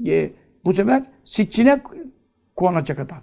[0.07, 0.31] e,
[0.65, 1.81] bu sefer sitçine
[2.57, 3.19] konacak adam.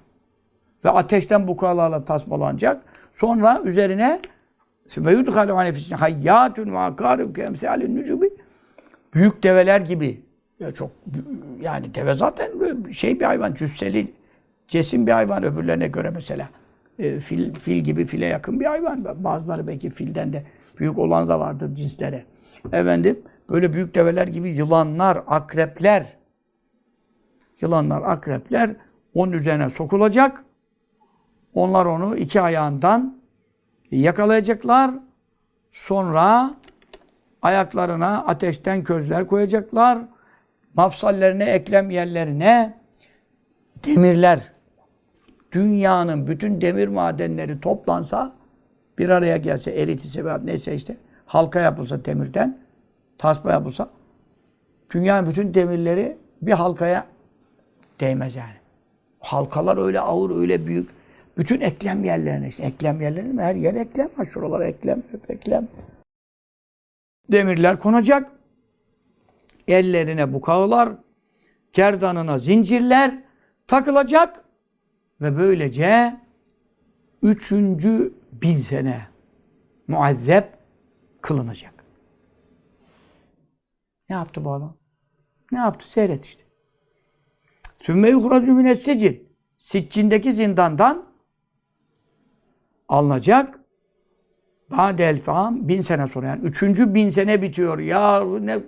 [0.85, 2.81] Ve ateşten bukalarla tasmalanacak.
[3.13, 4.19] Sonra üzerine
[4.97, 8.29] ve yudhalu nefisine hayyatun ve akarib kemsalin nücubi
[9.13, 10.21] büyük develer gibi
[10.59, 10.91] ya çok
[11.61, 12.51] yani deve zaten
[12.91, 14.13] şey bir hayvan cüsseli
[14.67, 16.49] cesim bir hayvan öbürlerine göre mesela.
[16.99, 19.23] E, fil, fil gibi file yakın bir hayvan.
[19.23, 20.43] Bazıları belki filden de
[20.79, 22.25] büyük olan da vardır cinslere.
[22.65, 26.17] Efendim böyle büyük develer gibi yılanlar, akrepler,
[27.61, 28.75] yılanlar, akrepler
[29.13, 30.43] onun üzerine sokulacak.
[31.53, 33.21] Onlar onu iki ayağından
[33.91, 34.91] yakalayacaklar.
[35.71, 36.55] Sonra
[37.41, 39.99] ayaklarına ateşten közler koyacaklar.
[40.73, 42.77] Mafsallerine, eklem yerlerine
[43.85, 44.54] demirler.
[45.55, 48.35] Dünyanın bütün demir madenleri toplansa,
[48.97, 52.57] bir araya gelse, eritisi veya neyse işte, halka yapılsa demirden,
[53.17, 53.89] tasma yapılsa,
[54.93, 57.07] dünyanın bütün demirleri bir halkaya
[57.99, 58.53] değmez yani.
[59.19, 60.89] Halkalar öyle ağır, öyle büyük.
[61.37, 62.63] Bütün eklem yerlerine işte.
[62.63, 64.25] Eklem yerlerine her yer eklem var.
[64.25, 65.67] Şuralar eklem, hep eklem.
[67.31, 68.31] Demirler konacak.
[69.67, 70.89] Ellerine bukağılar,
[71.73, 73.19] kerdanına zincirler
[73.67, 74.44] takılacak
[75.21, 76.19] ve böylece
[77.21, 79.01] üçüncü bin sene
[79.87, 80.57] muazzep
[81.21, 81.73] kılınacak.
[84.09, 84.77] Ne yaptı bu adam?
[85.51, 85.91] Ne yaptı?
[85.91, 86.43] Seyret işte.
[87.81, 89.27] Sümme yuhracu mine sicin.
[89.57, 91.05] Siccindeki zindandan
[92.89, 93.59] alınacak.
[94.71, 97.79] Ba'del fam bin sene sonra yani üçüncü bin sene bitiyor.
[97.79, 98.59] Ya ne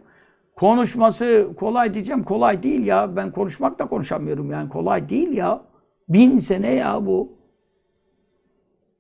[0.55, 2.23] konuşması kolay diyeceğim.
[2.23, 3.15] Kolay değil ya.
[3.15, 4.69] Ben konuşmak da konuşamıyorum yani.
[4.69, 5.62] Kolay değil ya.
[6.10, 7.38] Bin sene ya bu.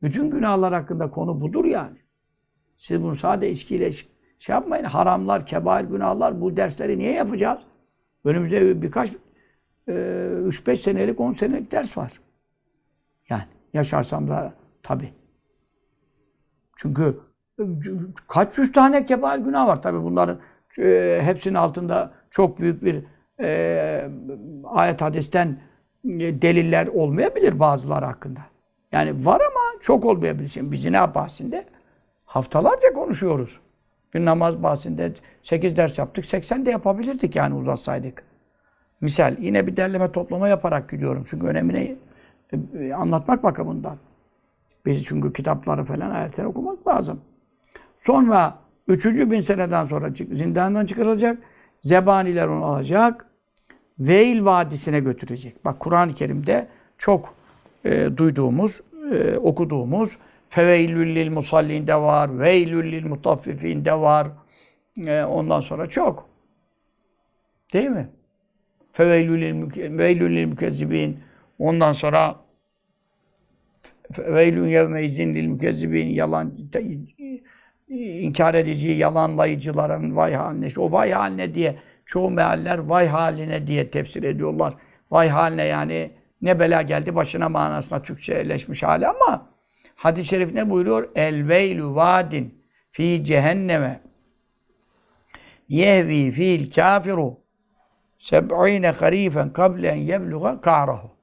[0.01, 1.97] Bütün günahlar hakkında konu budur yani.
[2.77, 4.83] Siz bunu sadece içkiyle şey yapmayın.
[4.83, 7.61] Haramlar, kebair günahlar bu dersleri niye yapacağız?
[8.23, 9.11] Önümüzde birkaç
[9.87, 12.21] 3-5 e, senelik, 10 senelik ders var.
[13.29, 13.43] Yani
[13.73, 15.13] yaşarsam da tabii.
[16.75, 17.19] Çünkü
[17.59, 17.63] e,
[18.27, 20.39] kaç yüz tane kebair günah var tabii bunların
[20.79, 23.03] e, hepsinin altında çok büyük bir
[23.41, 24.09] e,
[24.63, 25.59] ayet hadisten
[26.41, 28.39] deliller olmayabilir bazıları hakkında.
[28.91, 30.47] Yani var ama çok olmayabilir.
[30.47, 31.65] Şimdi biz zina bahsinde
[32.25, 33.59] haftalarca konuşuyoruz.
[34.13, 38.23] Bir namaz bahsinde 8 ders yaptık, 80 de yapabilirdik yani uzatsaydık.
[39.01, 41.23] Misal yine bir derleme toplama yaparak gidiyorum.
[41.27, 41.95] Çünkü önemini
[42.79, 43.97] e, anlatmak bakımından.
[44.85, 47.21] Biz çünkü kitapları falan ayetleri okumak lazım.
[47.97, 51.37] Sonra üçüncü bin seneden sonra zindandan çıkarılacak.
[51.81, 53.25] Zebaniler onu alacak.
[53.99, 55.65] Veil Vadisi'ne götürecek.
[55.65, 57.33] Bak Kur'an-ı Kerim'de çok
[57.85, 58.81] e, duyduğumuz,
[59.11, 60.17] e, okuduğumuz
[60.49, 64.27] Feveylül lil musallin de var, veylül lil mutaffifin de var.
[65.05, 66.29] E, ondan sonra çok.
[67.73, 68.09] Değil mi?
[68.91, 71.19] Feveylül lil mükezzibin.
[71.59, 72.35] Ondan sonra
[74.17, 76.07] veylün yevmeyzin lil mükezzibin.
[76.07, 76.53] Yalan
[77.89, 80.67] inkar edici, yalanlayıcıların vay haline.
[80.77, 81.75] O vay haline diye
[82.07, 84.73] çoğu mealler vay haline diye tefsir ediyorlar.
[85.11, 89.49] Vay haline yani ne bela geldi başına manasına Türkçeleşmiş hali ama
[89.95, 91.09] hadis-i şerif ne buyuruyor?
[91.15, 94.01] El veylü vadin fi cehenneme
[95.69, 97.37] yehvi fil kafiru
[98.19, 101.17] seb'ine harifen kablen yebluğa ka'rahu.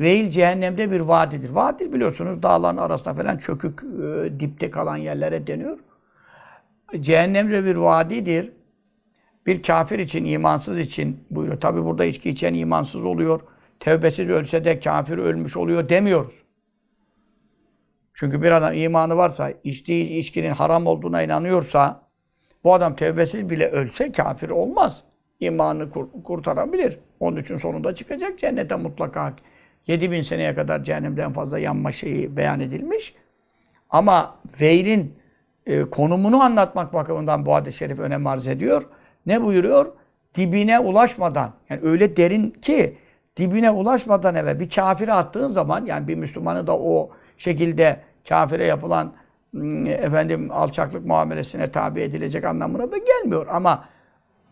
[0.00, 1.50] Veil cehennemde bir vadidir.
[1.50, 5.78] Vadi biliyorsunuz dağların arasında falan çökük e, dipte kalan yerlere deniyor.
[7.00, 8.52] Cehennemde bir vadidir.
[9.46, 11.60] Bir kafir için, imansız için buyuruyor.
[11.60, 13.40] Tabi burada içki içen imansız oluyor.
[13.80, 16.34] Tevbesiz ölse de kafir ölmüş oluyor demiyoruz.
[18.14, 22.04] Çünkü bir adam imanı varsa, içtiği içkinin haram olduğuna inanıyorsa,
[22.64, 25.04] bu adam tevbesiz bile ölse kafir olmaz
[25.40, 26.98] imanını kur, kurtarabilir.
[27.20, 29.34] Onun için sonunda çıkacak cennete mutlaka.
[29.86, 33.14] 7000 seneye kadar cehennemden fazla yanma şeyi beyan edilmiş.
[33.90, 35.14] Ama veilin
[35.66, 38.82] e, konumunu anlatmak bakımından bu hadis-i şerif önem arz ediyor.
[39.26, 39.92] Ne buyuruyor?
[40.34, 42.98] Dibine ulaşmadan, yani öyle derin ki
[43.36, 49.12] dibine ulaşmadan eve bir kafire attığın zaman, yani bir Müslümanı da o şekilde kafire yapılan
[49.86, 53.46] efendim alçaklık muamelesine tabi edilecek anlamına da gelmiyor.
[53.50, 53.84] Ama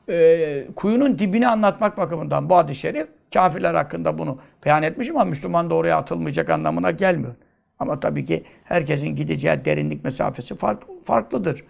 [0.08, 5.70] e, kuyunun dibini anlatmak bakımından bu hadis-i şerif kafirler hakkında bunu beyan etmiş ama Müslüman
[5.70, 7.34] da oraya atılmayacak anlamına gelmiyor.
[7.78, 11.64] Ama tabii ki herkesin gideceği derinlik mesafesi fark, farklıdır.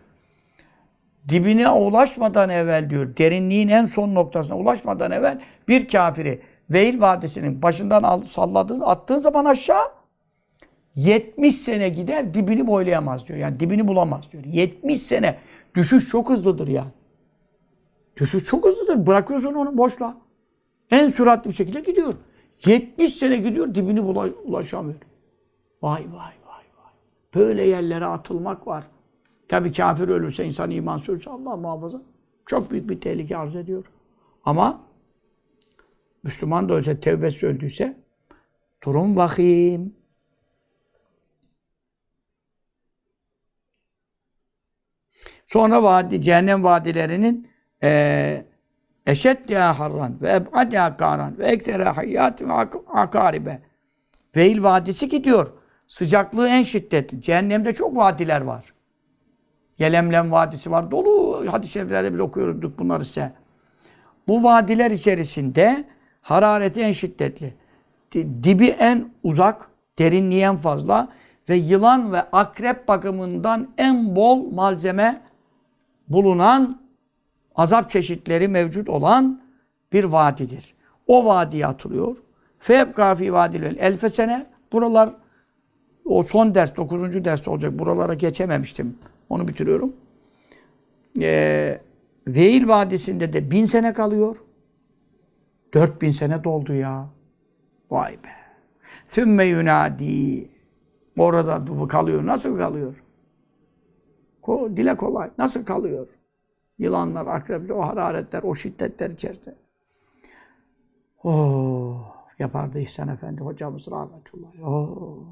[1.28, 8.02] Dibine ulaşmadan evvel diyor, derinliğin en son noktasına ulaşmadan evvel bir kafiri Veil Vadisi'nin başından
[8.02, 9.84] al, salladığın, attığın zaman aşağı
[10.94, 13.38] 70 sene gider dibini boylayamaz diyor.
[13.38, 14.44] Yani dibini bulamaz diyor.
[14.44, 15.38] 70 sene.
[15.74, 16.90] Düşüş çok hızlıdır yani.
[18.16, 19.06] Düşüş çok hızlıdır.
[19.06, 20.16] Bırakıyorsun onu boşla.
[20.90, 22.14] En süratli bir şekilde gidiyor.
[22.66, 24.00] 70 sene gidiyor dibini
[24.44, 25.00] ulaşamıyor.
[25.82, 26.92] Vay vay vay vay.
[27.34, 28.84] Böyle yerlere atılmak var.
[29.52, 32.02] Tabi kafir ölürse, insan iman ölürse Allah muhafaza.
[32.46, 33.84] Çok büyük bir tehlike arz ediyor.
[34.44, 34.80] Ama
[36.22, 37.96] Müslüman da ölse, tevbesi öldüyse
[38.84, 39.96] durum vahim.
[45.46, 47.48] Sonra vadi, cehennem vadilerinin
[47.82, 48.44] e,
[49.06, 52.52] eşeddiha harran ve ebadiha karan ve eksere hayyatin ve
[52.86, 53.62] akaribe.
[54.36, 55.52] Veil vadisi gidiyor.
[55.86, 57.20] Sıcaklığı en şiddetli.
[57.20, 58.72] Cehennemde çok vadiler var.
[59.82, 60.90] Yelemlem Vadisi var.
[60.90, 63.32] Dolu hadis-i şeriflerde biz okuyoruz bunları size.
[64.28, 65.84] Bu vadiler içerisinde
[66.22, 67.54] harareti en şiddetli.
[68.12, 69.68] Di- Dibi en uzak,
[69.98, 71.08] derinliği en fazla
[71.48, 75.20] ve yılan ve akrep bakımından en bol malzeme
[76.08, 76.80] bulunan
[77.54, 79.40] azap çeşitleri mevcut olan
[79.92, 80.74] bir vadidir.
[81.06, 82.16] O vadiye atılıyor.
[82.58, 84.46] Febka fi vadilel elfe sene.
[84.72, 85.10] Buralar
[86.04, 87.78] o son ders, dokuzuncu ders olacak.
[87.78, 88.98] Buralara geçememiştim.
[89.32, 89.92] Onu bitiriyorum.
[91.20, 91.80] Ee,
[92.26, 94.36] Veil Vadisi'nde de bin sene kalıyor.
[95.74, 97.08] Dört bin sene doldu ya.
[97.90, 98.28] Vay be.
[99.08, 100.48] Sümme yunadi.
[101.18, 102.26] Orada kalıyor.
[102.26, 103.02] Nasıl kalıyor?
[104.42, 105.30] Ko dile kolay.
[105.38, 106.08] Nasıl kalıyor?
[106.78, 109.54] Yılanlar, akrepler, o hararetler, o şiddetler içerisinde.
[111.24, 114.64] Oh, yapardı İhsan Efendi hocamız rahmetullahi.
[114.64, 115.24] Oh.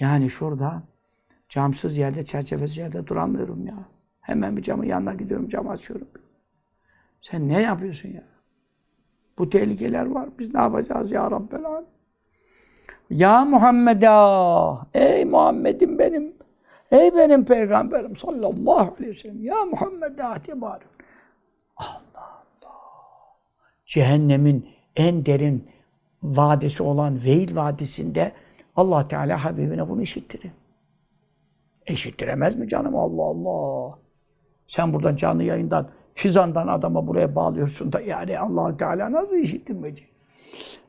[0.00, 0.82] Yani şurada
[1.52, 3.74] camsız yerde, çerçevesiz yerde duramıyorum ya.
[4.20, 6.08] Hemen bir camın yanına gidiyorum, cam açıyorum.
[7.20, 8.24] Sen ne yapıyorsun ya?
[9.38, 10.28] Bu tehlikeler var.
[10.38, 11.84] Biz ne yapacağız ya Rabbel Alem?
[13.10, 16.32] Ya Muhammed'a, ey Muhammed'im benim,
[16.90, 19.44] ey benim peygamberim sallallahu aleyhi ve sellem.
[19.44, 20.90] Ya Muhammed'a bağırıyor.
[21.76, 22.74] Allah Allah.
[23.86, 25.68] Cehennemin en derin
[26.22, 28.32] vadisi olan Veil Vadisi'nde
[28.76, 30.50] Allah Teala Habibine bunu işittirir.
[31.86, 32.96] Eşittiremez mi canım?
[32.96, 33.98] Allah Allah.
[34.66, 40.08] Sen buradan canlı yayından, fizandan adama buraya bağlıyorsun da yani allah Teala nasıl işittirmeyecek?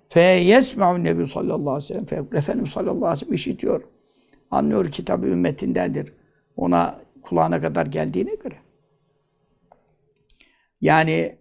[0.08, 2.06] Fe yesme'un nebi sallallahu aleyhi ve sellem.
[2.06, 3.84] Fe Efendimiz sallallahu aleyhi ve sellem işitiyor.
[4.52, 6.14] Anlıyor ki tabi ümmetindendir.
[6.58, 8.56] Ona kulağına kadar geldiğine göre.
[10.82, 11.38] Yani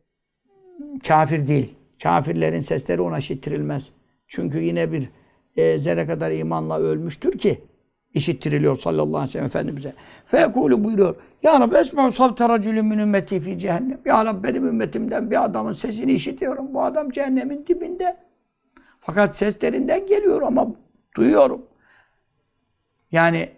[1.08, 1.74] kafir değil.
[2.02, 3.92] Kafirlerin sesleri ona işittirilmez.
[4.26, 5.08] Çünkü yine bir
[5.56, 7.60] e, zerre kadar imanla ölmüştür ki
[8.14, 9.92] işittiriliyor sallallahu aleyhi ve sellem Efendimiz'e.
[10.24, 11.14] Fekulu buyuruyor.
[11.42, 14.00] Ya Rabbi esma'u savte racülün min ümmeti fi cehennem.
[14.04, 16.74] Ya Rabbi benim ümmetimden bir adamın sesini işitiyorum.
[16.74, 18.16] Bu adam cehennemin dibinde.
[19.00, 20.66] Fakat seslerinden geliyor ama
[21.16, 21.62] duyuyorum.
[23.12, 23.48] Yani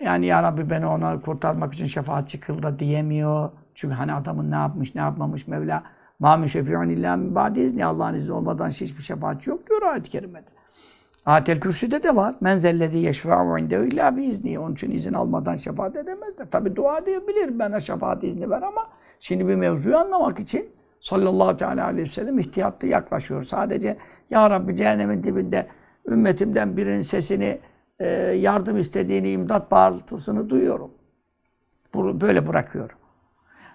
[0.00, 3.50] yani ya Rabbi beni ona kurtarmak için şefaatçi kıl da diyemiyor.
[3.74, 5.82] Çünkü hani adamın ne yapmış, ne yapmamış Mevla.
[6.18, 7.84] Ma min şefi'un illa min ba'di izni.
[7.84, 10.59] Allah'ın izni olmadan hiçbir şefaatçi yok diyor ayet-i kerimede.
[11.26, 12.34] Ayetel Kürsü'de de var.
[12.40, 14.58] Men zellezi yeşfe'u indehu illa bi izni.
[14.58, 16.50] Onun için izin almadan şefaat edemez de.
[16.50, 17.58] Tabi dua edebilir.
[17.58, 18.86] Bana şefaat izni ver ama
[19.20, 23.44] şimdi bir mevzuyu anlamak için sallallahu teala aleyhi ve sellem ihtiyatlı yaklaşıyor.
[23.44, 23.96] Sadece
[24.30, 25.66] Ya Rabbi cehennemin dibinde
[26.08, 27.58] ümmetimden birinin sesini
[27.98, 30.90] e, yardım istediğini, imdat bağırtısını duyuyorum.
[31.94, 32.96] Böyle bırakıyorum.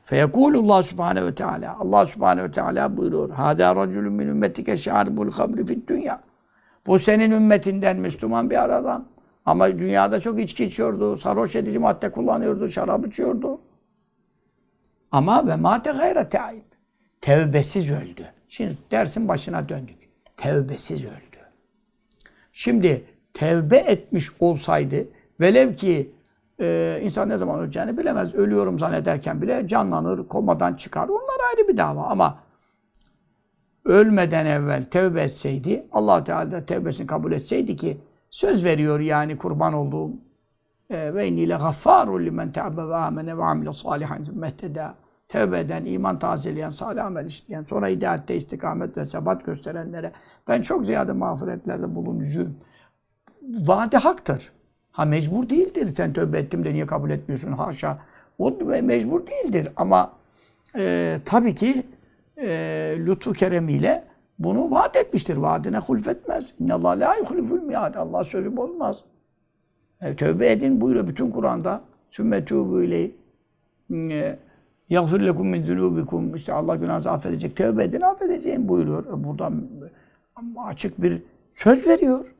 [0.03, 1.77] Feyekulullah Subhanahu ve Teala.
[1.79, 3.29] Allah Subhanahu ve Teala buyuruyor.
[3.29, 6.19] Hâdâ racülün min ümmetike şâribul hamri fid dünya.
[6.87, 9.05] Bu senin ümmetinden Müslüman bir adam.
[9.45, 13.59] Ama dünyada çok içki içiyordu, sarhoş edici madde kullanıyordu, şarap içiyordu.
[15.11, 16.63] Ama ve mate gayre te'ayib.
[17.21, 18.25] Tevbesiz öldü.
[18.47, 19.97] Şimdi dersin başına döndük.
[20.37, 21.37] Tevbesiz öldü.
[22.53, 25.07] Şimdi tevbe etmiş olsaydı,
[25.39, 26.11] velev ki
[26.61, 28.35] e, insan ne zaman öleceğini bilemez.
[28.35, 31.07] Ölüyorum zannederken bile canlanır, komadan çıkar.
[31.07, 32.39] Onlar ayrı bir dava ama
[33.85, 37.97] ölmeden evvel tevbe etseydi, allah Teala da tevbesini kabul etseydi ki
[38.29, 40.11] söz veriyor yani kurban olduğum
[40.89, 44.95] e, ve inni le gaffarun limen te'abbe ve amene ve amile salihan mehteda
[45.27, 50.11] tevbe eden, iman tazeleyen, salih amel işleyen, sonra hidayette istikamet ve sebat gösterenlere
[50.47, 52.57] ben çok ziyade mağfiretlerde bulunucuyum.
[53.41, 54.51] Vaadi haktır.
[54.91, 55.85] Ha mecbur değildir.
[55.95, 57.51] Sen tövbe ettim de niye kabul etmiyorsun?
[57.51, 57.97] Haşa.
[58.39, 59.69] O mecbur değildir.
[59.75, 60.11] Ama
[60.75, 61.83] e, tabii ki
[62.45, 64.03] e, lütfu keremiyle
[64.39, 65.37] bunu vaat etmiştir.
[65.37, 66.53] Vaadine hulfetmez.
[66.59, 67.95] İnnallâh lâ yuhliful mi'ad.
[67.95, 69.03] Allah sözü bozmaz.
[70.01, 71.81] E, tövbe edin buyuruyor bütün Kur'an'da.
[72.09, 73.11] Sümme tûbû ileyh.
[74.89, 76.37] Yagfir lekum min zunûbikum.
[76.37, 77.55] İşte Allah günahınızı affedecek.
[77.55, 79.05] Tövbe edin affedeceğim buyuruyor.
[79.05, 79.67] E, buradan
[80.67, 81.21] açık bir
[81.51, 82.35] söz veriyor.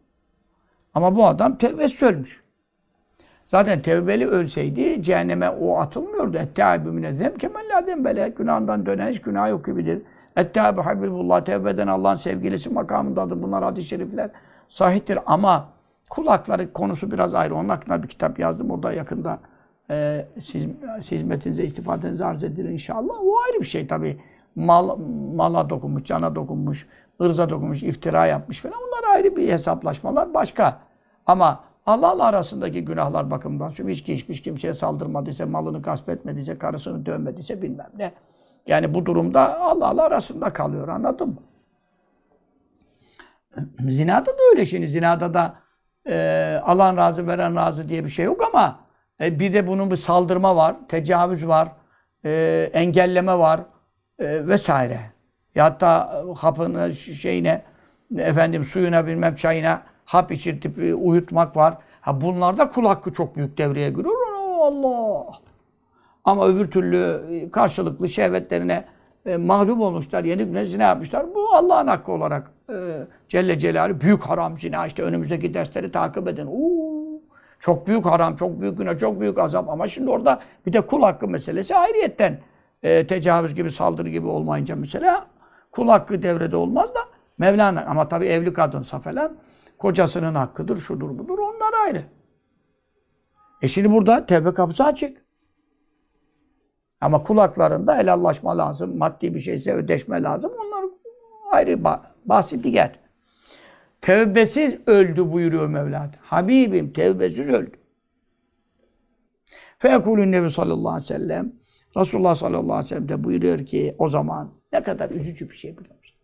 [0.94, 2.45] Ama bu adam tevbesiz ölmüş.
[3.46, 6.38] Zaten tevbeli ölseydi cehenneme o atılmıyordu.
[6.38, 8.30] Ettâibü minezzem kemellâ dembele.
[8.30, 10.02] Günahından dönen hiç günah yok gibidir.
[10.36, 13.44] Ettâibü habibullah tevbeden Allah'ın sevgilisi makamındadır.
[13.44, 14.30] Bunlar hadis-i şerifler
[14.70, 15.20] sahihtir.
[15.26, 15.68] Ama
[16.10, 17.56] kulakları konusu biraz ayrı.
[17.56, 18.72] Onun hakkında bir kitap yazdım.
[18.72, 19.40] O da yakında
[19.90, 20.68] e, siz,
[21.12, 23.14] hizmetinize, istifadenize arz edilir inşallah.
[23.22, 24.20] O ayrı bir şey tabii.
[24.56, 25.00] Mal,
[25.36, 26.88] mala dokunmuş, cana dokunmuş,
[27.22, 28.76] ırza dokunmuş, iftira yapmış falan.
[28.76, 30.80] Onlar ayrı bir hesaplaşmalar başka.
[31.26, 33.72] Ama Allah'la arasındaki günahlar bakımından.
[33.76, 38.14] Çünkü içki içmiş kimseye saldırmadıysa, malını gasp etmediyse, karısını dövmediyse bilmem ne.
[38.68, 40.88] Yani bu durumda Allah'la arasında kalıyor.
[40.88, 41.40] Anladın mı?
[43.92, 44.88] Zinada da öyle şimdi.
[44.88, 45.56] Zinada da
[46.08, 48.80] e, alan razı, veren razı diye bir şey yok ama
[49.22, 51.72] e, bir de bunun bir saldırma var, tecavüz var,
[52.26, 53.62] e, engelleme var
[54.20, 55.00] e, vesaire.
[55.56, 57.62] Ya hatta hapını şeyine
[58.18, 61.78] efendim suyuna bilmem çayına hap içirtip e, uyutmak var.
[62.02, 64.16] Ha bunlarda kul hakkı çok büyük devreye giriyor.
[64.60, 65.26] Allah.
[66.24, 68.86] Ama öbür türlü e, karşılıklı şehvetlerine
[69.26, 71.26] e, mahrum olmuşlar, yenip zina yapmışlar.
[71.36, 72.74] Bu Allah'ın hakkı olarak e,
[73.30, 74.86] Celle Celaluhu büyük haram zina.
[74.86, 76.48] İşte önümüzdeki dersleri takip edin.
[76.48, 77.22] Uuu,
[77.60, 79.70] çok büyük haram, çok büyük günah, çok büyük azap.
[79.70, 82.40] Ama şimdi orada bir de kul hakkı meselesi ayrıyetten
[82.84, 85.26] e, tecavüz gibi, saldırı gibi olmayınca mesela
[85.72, 87.00] kul hakkı devrede olmaz da
[87.38, 89.38] Mevlana ama tabii evli kadınsa falan
[89.86, 92.04] kocasının hakkıdır, şudur budur onlar ayrı.
[93.62, 95.26] E şimdi burada tevbe kapısı açık.
[97.02, 100.52] Ama kulaklarında helallaşma lazım, maddi bir şeyse ödeşme lazım.
[100.52, 100.90] Onlar
[101.52, 101.84] ayrı
[102.26, 103.00] bahsi diğer.
[104.02, 106.12] Tevbesiz öldü buyuruyor Mevla.
[106.22, 107.78] Habibim tevbesiz öldü.
[109.78, 111.54] Fekulün Nebi sallallahu aleyhi ve sellem
[111.98, 115.78] Resulullah sallallahu aleyhi ve sellem de buyuruyor ki o zaman ne kadar üzücü bir şey
[115.78, 116.16] biliyor musun?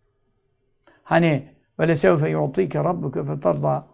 [1.02, 3.86] Hani böyle sevfe yu'tike rabbuke fetarda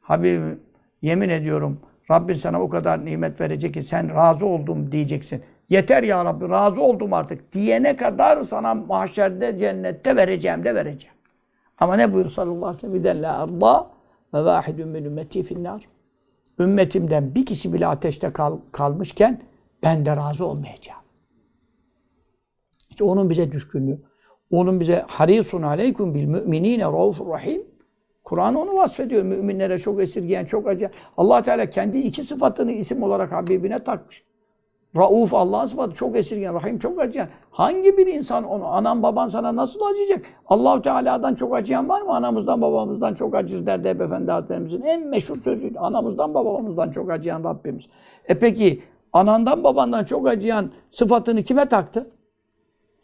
[0.00, 0.60] Habibim
[1.02, 1.80] yemin ediyorum
[2.10, 5.42] Rabbin sana o kadar nimet verecek ki sen razı oldum diyeceksin.
[5.68, 11.16] Yeter ya Rabbi razı oldum artık diyene kadar sana mahşerde cennette vereceğim de vereceğim.
[11.78, 13.30] Ama ne buyur sallallahu aleyhi ve sellem?
[13.30, 13.90] Arda
[14.34, 15.88] ve vahidun min ümmeti finnar.
[16.58, 19.42] Ümmetimden bir kişi bile ateşte kal, kalmışken
[19.82, 21.00] ben de razı olmayacağım.
[22.90, 23.98] İşte onun bize düşkünlüğü.
[24.50, 27.62] Onun bize harisun aleykum bil müminine raufur rahim.
[28.24, 29.22] Kur'an onu vasfediyor.
[29.22, 30.90] Müminlere çok esirgeyen, çok acı.
[31.16, 34.24] allah Teala kendi iki sıfatını isim olarak Habibine takmış.
[34.96, 37.28] Rauf Allah'ın sıfatı çok esirgen, Rahim çok acıyan.
[37.50, 40.24] Hangi bir insan onu, anan baban sana nasıl acıyacak?
[40.46, 42.14] Allahu Teala'dan çok acıyan var mı?
[42.14, 45.78] Anamızdan babamızdan çok acır derdi Hep Efendi Hazretlerimizin en meşhur sözüydü.
[45.78, 47.84] Anamızdan babamızdan çok acıyan Rabbimiz.
[48.28, 48.82] E peki
[49.12, 52.10] anandan babandan çok acıyan sıfatını kime taktı?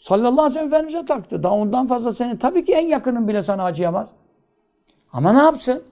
[0.02, 1.42] Sallallahu aleyhi ve sellem Efendimiz'e taktı.
[1.42, 4.12] Daha ondan fazla senin tabii ki en yakının bile sana acıyamaz.
[5.12, 5.82] Ama ne yapsın?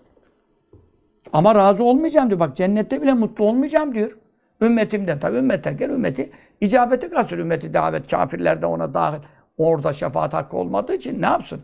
[1.33, 2.41] Ama razı olmayacağım diyor.
[2.41, 4.19] Bak cennette bile mutlu olmayacağım diyor.
[4.61, 6.31] Ümmetimden tabi ümmet derken ümmeti
[6.61, 7.39] icabete kasır.
[7.39, 9.21] Ümmeti davet kafirler de ona dahil.
[9.59, 11.61] Orada şefaat hakkı olmadığı için ne yapsın?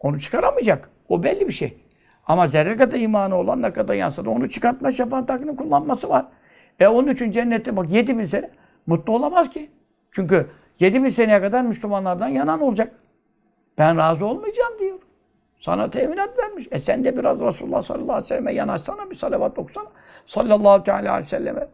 [0.00, 0.90] Onu çıkaramayacak.
[1.08, 1.78] O belli bir şey.
[2.26, 6.26] Ama zerre kadar imanı olan ne kadar yansa onu çıkartma şefaat hakkını kullanması var.
[6.80, 8.50] E onun için cennette bak 7 bin sene
[8.86, 9.70] mutlu olamaz ki.
[10.10, 10.46] Çünkü
[10.80, 12.92] 7 bin seneye kadar Müslümanlardan yanan olacak.
[13.78, 14.98] Ben razı olmayacağım diyor.
[15.58, 16.68] Sana teminat vermiş.
[16.70, 19.88] E sen de biraz Resulullah sallallahu aleyhi ve selleme yanaşsana bir salavat okusana.
[20.26, 21.68] Sallallahu aleyhi ve selleme.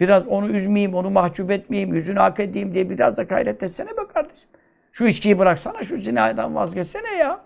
[0.00, 4.06] Biraz onu üzmeyeyim, onu mahcup etmeyeyim, yüzünü hak edeyim diye biraz da gayret etsene be
[4.14, 4.48] kardeşim.
[4.92, 7.40] Şu içkiyi bıraksana, şu zinadan vazgeçsene ya.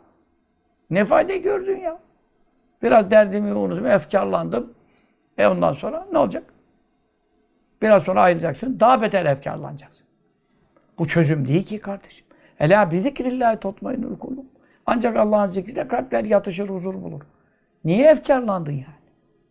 [0.90, 1.98] Ne fayda gördün ya?
[2.82, 4.74] Biraz derdimi unuttum, efkarlandım.
[5.38, 6.44] E ondan sonra ne olacak?
[7.82, 10.09] Biraz sonra ayrılacaksın, daha beter efkarlanacaksın.
[11.00, 12.26] Bu çözüm değil ki kardeşim.
[12.58, 14.44] Ela bi zikrillahi tutmainul kulub.
[14.86, 17.20] Ancak Allah'ın zikriyle kalpler yatışır, huzur bulur.
[17.84, 19.00] Niye efkarlandın yani?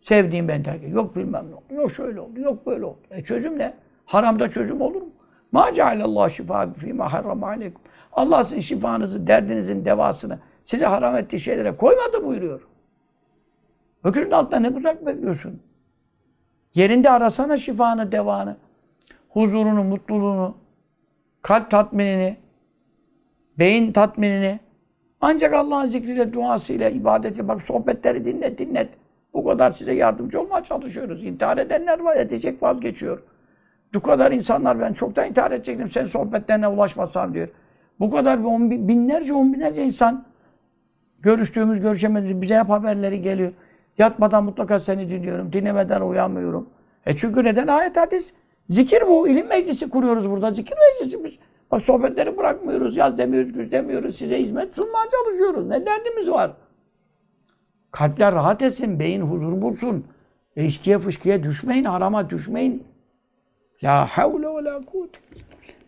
[0.00, 1.74] Sevdiğim ben terk Yok bilmem ne oldu.
[1.74, 2.40] Yok şöyle oldu.
[2.40, 2.98] Yok böyle oldu.
[3.10, 3.74] E çözüm ne?
[4.06, 5.08] Haramda çözüm olur mu?
[5.52, 7.82] Ma cealallahu şifa fîmâ harrama aleykum.
[8.12, 12.60] Allah sizin şifanızı, derdinizin devasını size haram ettiği şeylere koymadı buyuruyor.
[14.04, 15.62] Öküzün altında ne uzak bekliyorsun?
[16.74, 18.56] Yerinde arasana şifanı, devanı,
[19.28, 20.59] huzurunu, mutluluğunu,
[21.42, 22.36] kalp tatminini,
[23.58, 24.60] beyin tatminini.
[25.20, 28.88] Ancak Allah'ın zikriyle, duasıyla, ibadeti, bak sohbetleri dinlet, dinlet.
[29.34, 31.24] Bu kadar size yardımcı olmaya çalışıyoruz.
[31.24, 33.22] İntihar edenler var, edecek vazgeçiyor.
[33.94, 37.48] Bu kadar insanlar ben çoktan intihar edecektim sen sohbetlerine ulaşmasam diyor.
[38.00, 40.24] Bu kadar on, binlerce, on binlerce insan
[41.20, 43.52] görüştüğümüz, görüşemediğimiz bize hep haberleri geliyor.
[43.98, 46.68] Yatmadan mutlaka seni dinliyorum, dinlemeden uyanmıyorum.
[47.06, 47.66] E çünkü neden?
[47.66, 48.34] Ayet hadis.
[48.70, 49.28] Zikir bu.
[49.28, 50.50] ilim meclisi kuruyoruz burada.
[50.50, 51.32] Zikir meclisimiz.
[51.70, 52.96] Bak sohbetleri bırakmıyoruz.
[52.96, 54.16] Yaz demiyoruz, güz demiyoruz.
[54.16, 55.66] Size hizmet sunmaya çalışıyoruz.
[55.66, 56.52] Ne derdimiz var?
[57.90, 60.04] Kalpler rahat etsin, beyin huzur bulsun.
[60.56, 62.84] E, içkiye fışkıya düşmeyin, harama düşmeyin.
[63.82, 65.18] La havle ve la kuvvete.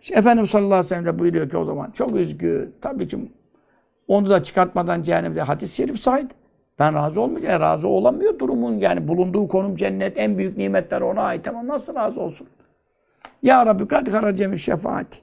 [0.02, 2.74] İşte Efendimiz sallallahu aleyhi ve sellem de buyuruyor ki o zaman çok üzgün.
[2.80, 3.18] Tabii ki
[4.08, 6.34] onu da çıkartmadan cehennemde hadis-i şerif saydı.
[6.78, 7.60] Ben razı olmayacağım.
[7.60, 12.20] Razı olamıyor durumun yani bulunduğu konum cennet en büyük nimetler ona ait ama nasıl razı
[12.20, 12.46] olsun?
[13.42, 15.18] Ya Rabbi kad karacemi şefaati.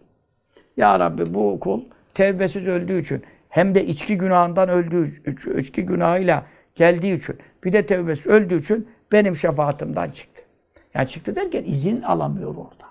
[0.78, 1.82] Ya Rabbi bu kul
[2.14, 5.08] tevbesiz öldüğü için hem de içki günahından öldüğü
[5.60, 6.45] içki günahıyla
[6.76, 10.41] geldiği için bir de tevbesi öldüğü için benim şefaatimden çıktı.
[10.93, 12.89] Yani çıktı derken izin alamıyor orada.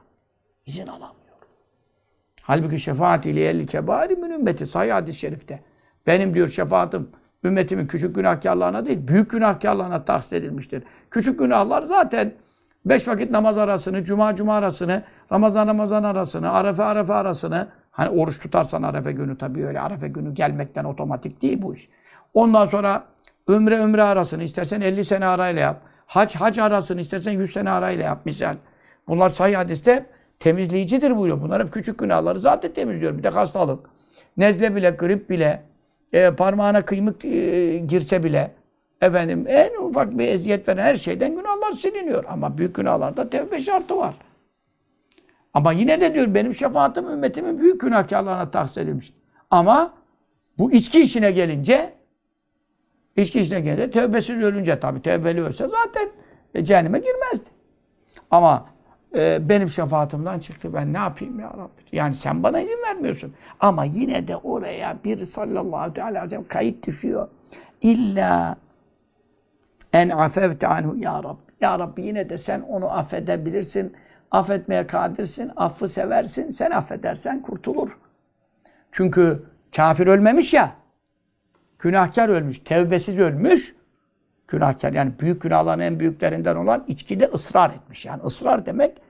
[0.66, 1.18] İzin alamıyor.
[2.42, 4.66] Halbuki şefaat ile el kebari min ümmeti.
[4.66, 5.60] Sahih hadis-i şerifte.
[6.06, 7.08] Benim diyor şefaatim
[7.44, 10.82] ümmetimin küçük günahkarlarına değil, büyük günahkarlarına tahsis edilmiştir.
[11.10, 12.32] Küçük günahlar zaten
[12.88, 18.40] beş vakit namaz arasını, cuma cuma arasını, Ramazan Ramazan arasını, Arefe Arefe arasını, hani oruç
[18.40, 21.88] tutarsan Arefe günü tabii öyle Arefe günü gelmekten otomatik değil bu iş.
[22.34, 23.04] Ondan sonra
[23.48, 25.80] ömre ömre arasını istersen 50 sene arayla yap.
[26.06, 28.56] Hac hac arasını istersen 100 sene arayla yap misal.
[29.08, 30.06] Bunlar sahih hadiste
[30.38, 31.42] temizleyicidir buyuruyor.
[31.42, 33.18] Bunlar hep küçük günahları zaten temizliyor.
[33.18, 33.86] Bir de hastalık.
[34.36, 35.62] Nezle bile, grip bile,
[36.12, 38.50] e, parmağına kıymık e, girse bile,
[39.00, 42.24] efendim en ufak bir eziyet veren her şeyden günahlar siliniyor.
[42.28, 44.14] Ama büyük günahlarda tevbe şartı var.
[45.54, 49.12] Ama yine de diyor benim şefaatim ümmetimin büyük günahkarlarına tahsis edilmiş.
[49.50, 49.94] Ama
[50.58, 51.94] bu içki işine gelince
[53.16, 56.08] içki işine gelince tövbesiz ölünce tabii tövbeli ölse zaten
[56.54, 57.50] e, cehenneme girmezdi.
[58.30, 58.66] Ama
[59.16, 60.74] e, benim şefaatimden çıktı.
[60.74, 61.82] Ben ne yapayım ya Rabbi?
[61.92, 63.34] Yani sen bana izin vermiyorsun.
[63.60, 67.28] Ama yine de oraya bir sallallahu aleyhi ve sellem kayıt düşüyor.
[67.82, 68.56] İlla
[70.02, 71.52] en afevte anhu ya Rabbi.
[71.60, 73.96] Ya Rabbi yine de sen onu affedebilirsin.
[74.30, 75.52] Affetmeye kadirsin.
[75.56, 76.48] Affı seversin.
[76.50, 77.98] Sen affedersen kurtulur.
[78.92, 79.42] Çünkü
[79.76, 80.72] kafir ölmemiş ya.
[81.78, 82.58] Günahkar ölmüş.
[82.58, 83.76] Tevbesiz ölmüş.
[84.48, 88.06] Günahkar yani büyük günahların en büyüklerinden olan içkide ısrar etmiş.
[88.06, 89.02] Yani ısrar demek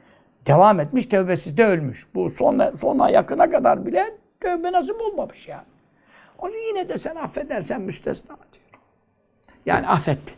[0.47, 2.07] devam etmiş, tevbesiz de ölmüş.
[2.15, 4.05] Bu son sona yakına kadar bile
[4.41, 5.67] tövbe nasip olmamış yani.
[6.39, 8.83] Onu yine de sen affedersen müstesna diyor.
[9.67, 10.38] Yani affet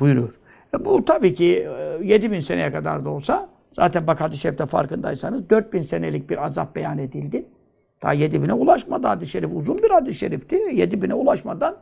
[0.00, 0.34] buyuruyor.
[0.74, 1.68] E bu tabii ki
[2.02, 6.98] 7000 seneye kadar da olsa zaten bak hadis-i şerifte farkındaysanız 4000 senelik bir azap beyan
[6.98, 7.46] edildi.
[8.02, 9.50] Daha 7000'e ulaşmadı hadis-i şerif.
[9.54, 10.56] Uzun bir hadis-i şerifti.
[10.56, 11.76] 7000'e ulaşmadan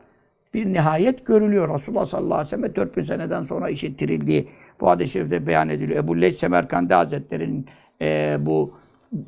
[0.54, 1.74] bir nihayet görülüyor.
[1.74, 4.48] Resulullah sallallahu aleyhi ve sellem 4000 seneden sonra işittirildiği
[4.80, 6.04] bu hadis-i şerifte beyan ediliyor.
[6.04, 7.66] Ebu Leys Semerkandi Hazretleri'nin
[8.00, 8.74] e, bu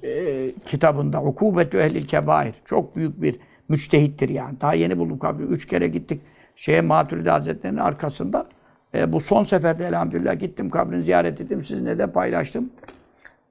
[0.02, 3.36] e, kitabında Ukubetü Ehlil Kebair çok büyük bir
[3.68, 4.60] müçtehittir yani.
[4.60, 5.44] Daha yeni bulduk kabri.
[5.44, 6.20] Üç kere gittik
[6.56, 8.46] şeye Maturidi Hazretleri'nin arkasında.
[8.94, 11.62] E, bu son seferde elhamdülillah gittim kabrini ziyaret ettim.
[11.62, 12.70] Sizinle de paylaştım.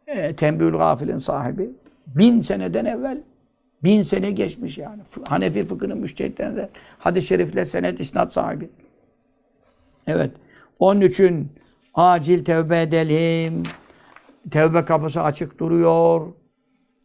[0.08, 1.70] E, Tembül Gafil'in sahibi.
[2.08, 3.18] Bin seneden evvel
[3.84, 5.02] Bin sene geçmiş yani.
[5.28, 6.70] Hanefi fıkhının müştehitlerinden
[7.00, 8.70] hadis-i şerifle senet isnat sahibi.
[10.08, 10.32] Evet.
[10.80, 11.52] Onun için
[11.94, 13.64] acil tevbe edelim.
[14.52, 16.28] Tevbe kapısı açık duruyor.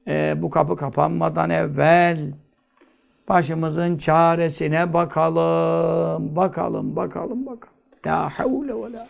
[0.09, 2.33] Ee, bu kapı kapanmadan evvel
[3.29, 6.37] başımızın çaresine bakalım.
[6.37, 7.74] Bakalım, bakalım, bakalım.
[8.07, 9.09] La havle ve la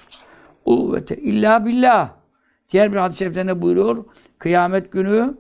[0.65, 2.11] kuvvete illa billah.
[2.71, 4.05] Diğer bir hadis-i şeriflerinde buyuruyor.
[4.39, 5.35] Kıyamet günü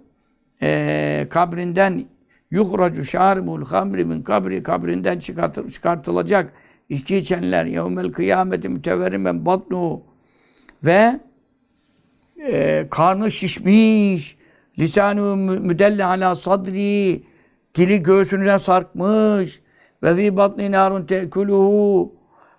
[0.62, 2.04] e, kabrinden
[2.50, 6.52] yuhracu şaribul hamri min kabri kabrinden çıkartı, çıkartılacak
[6.88, 10.02] içki içenler yevmel kıyameti müteverrimen batnu
[10.84, 11.20] ve
[12.46, 14.36] e, karnı şişmiş
[14.78, 17.22] lisanı müdelle ala sadri
[17.74, 19.60] dili göğsünden sarkmış
[20.02, 22.12] ve fi batni narun tekuluhu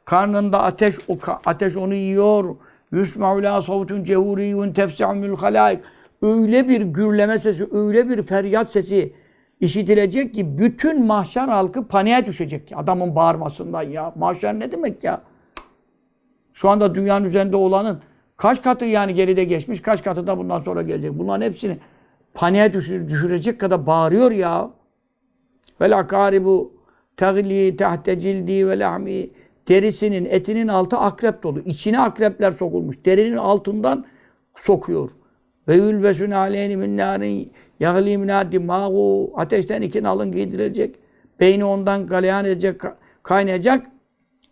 [0.06, 2.56] karnında ateş o ateş onu yiyor
[2.92, 5.80] yusma'u la savtun cehuriyun tefsa'umul halaik
[6.22, 9.14] öyle bir gürleme sesi, öyle bir feryat sesi
[9.60, 12.72] işitilecek ki bütün mahşer halkı paniğe düşecek.
[12.76, 14.14] Adamın bağırmasından ya.
[14.16, 15.22] Mahşer ne demek ya?
[16.54, 18.02] Şu anda dünyanın üzerinde olanın
[18.38, 21.20] kaç katı yani geride geçmiş, kaç katı da bundan sonra gelecek.
[21.20, 21.78] Bunların hepsini
[22.34, 24.70] paniğe düşür, düşürecek kadar bağırıyor ya.
[25.82, 26.74] Ve lakaribu
[27.18, 29.30] tegli tahte cildi ve lahmi
[29.68, 31.60] derisinin, etinin altı akrep dolu.
[31.60, 33.06] İçine akrepler sokulmuş.
[33.06, 34.06] Derinin altından
[34.56, 35.12] sokuyor.
[35.68, 40.96] Ve yülbesün aleyni min narin yagli minaddi mağu ateşten iki nalın giydirilecek.
[41.40, 42.82] Beyni ondan galeyan edecek,
[43.24, 43.86] kaynayacak.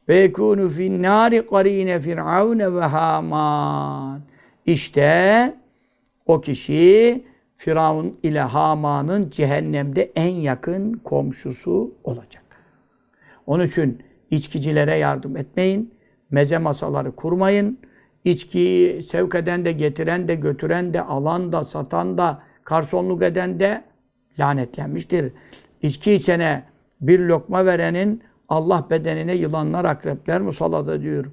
[0.09, 4.21] Ve yekûnü fin nâri qarîne firavne ve haman.
[4.65, 5.53] İşte
[6.25, 7.23] o kişi
[7.55, 12.43] Firavun ile Haman'ın cehennemde en yakın komşusu olacak.
[13.45, 14.03] Onun için
[14.35, 15.93] içkicilere yardım etmeyin.
[16.31, 17.77] Meze masaları kurmayın.
[18.25, 23.83] İçkiyi sevk eden de, getiren de, götüren de, alan da, satan da, karsonluk eden de
[24.39, 25.31] lanetlenmiştir.
[25.81, 26.63] İçki içene
[27.01, 31.25] bir lokma verenin Allah bedenine yılanlar, akrepler musallat ediyor.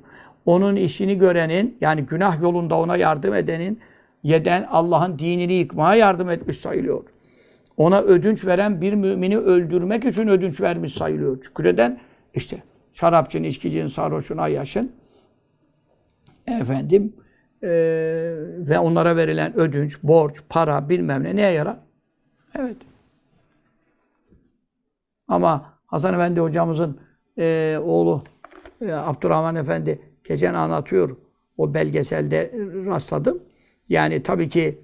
[0.47, 3.81] Onun işini görenin, yani günah yolunda ona yardım edenin,
[4.23, 7.03] yeden Allah'ın dinini yıkmaya yardım etmiş sayılıyor.
[7.77, 11.43] Ona ödünç veren bir mümini öldürmek için ödünç vermiş sayılıyor.
[11.43, 12.01] Şükreden
[12.35, 12.63] işte
[13.01, 14.93] şarapçının, içkicinin, sarhoşun, ayyaşın
[16.47, 17.13] efendim
[17.63, 17.69] e,
[18.59, 21.77] ve onlara verilen ödünç, borç, para bilmem ne neye yarar?
[22.59, 22.77] Evet.
[25.29, 27.01] Ama Hasan Efendi hocamızın
[27.39, 28.23] e, oğlu
[28.81, 31.17] e, Abdurrahman Efendi geçen anlatıyor.
[31.59, 32.53] O belgeselde
[32.87, 33.43] rastladım.
[33.89, 34.79] Yani tabii ki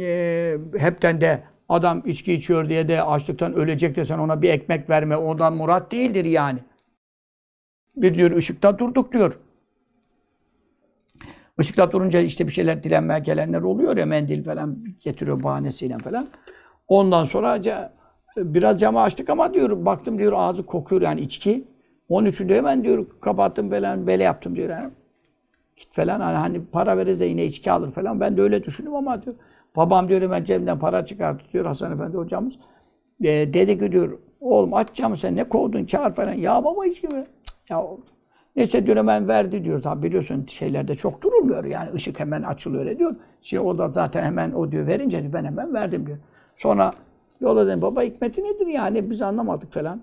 [0.00, 4.90] e, hepten de adam içki içiyor diye de açlıktan ölecek de sen ona bir ekmek
[4.90, 5.16] verme.
[5.16, 6.58] Ondan murat değildir yani.
[8.02, 9.40] Bir diyor ışıkta durduk diyor.
[11.60, 16.28] Işıkta durunca işte bir şeyler dilenmeye gelenler oluyor ya mendil falan getiriyor bahanesiyle falan.
[16.88, 17.62] Ondan sonra
[18.36, 21.64] biraz camı açtık ama diyor baktım diyor ağzı kokuyor yani içki.
[22.08, 24.90] Onun için de hemen diyor kapattım falan böyle yaptım diyor yani.
[25.76, 28.20] Git falan hani, hani para verirse yine içki alır falan.
[28.20, 29.36] Ben de öyle düşündüm ama diyor.
[29.76, 32.54] Babam diyor hemen cebimden para çıkarttı diyor Hasan Efendi hocamız.
[33.24, 36.32] E, dedi ki diyor oğlum aç camı sen ne kovdun çağır falan.
[36.32, 37.26] Ya baba içki mi?
[37.70, 37.86] Ya.
[38.56, 39.82] Neyse diyor hemen verdi diyor.
[39.82, 43.16] Tabi biliyorsun şeylerde çok durulmuyor yani ışık hemen açılıyor diyor.
[43.42, 46.18] Şimdi o da zaten hemen o diyor verince diyor, ben hemen verdim diyor.
[46.56, 46.92] Sonra
[47.40, 50.00] yola dedim baba hikmeti nedir yani biz anlamadık falan.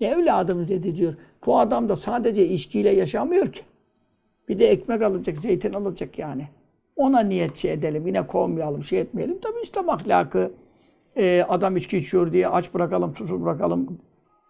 [0.00, 1.14] E evladım dedi diyor.
[1.46, 3.60] Bu adam da sadece içkiyle yaşamıyor ki.
[4.48, 6.48] Bir de ekmek alacak, zeytin alacak yani.
[6.96, 9.38] Ona niyet şey edelim, yine kovmayalım, şey etmeyelim.
[9.40, 10.52] Tabii İslam ahlakı,
[11.16, 13.98] e, adam içki içiyor diye aç bırakalım, susuz bırakalım,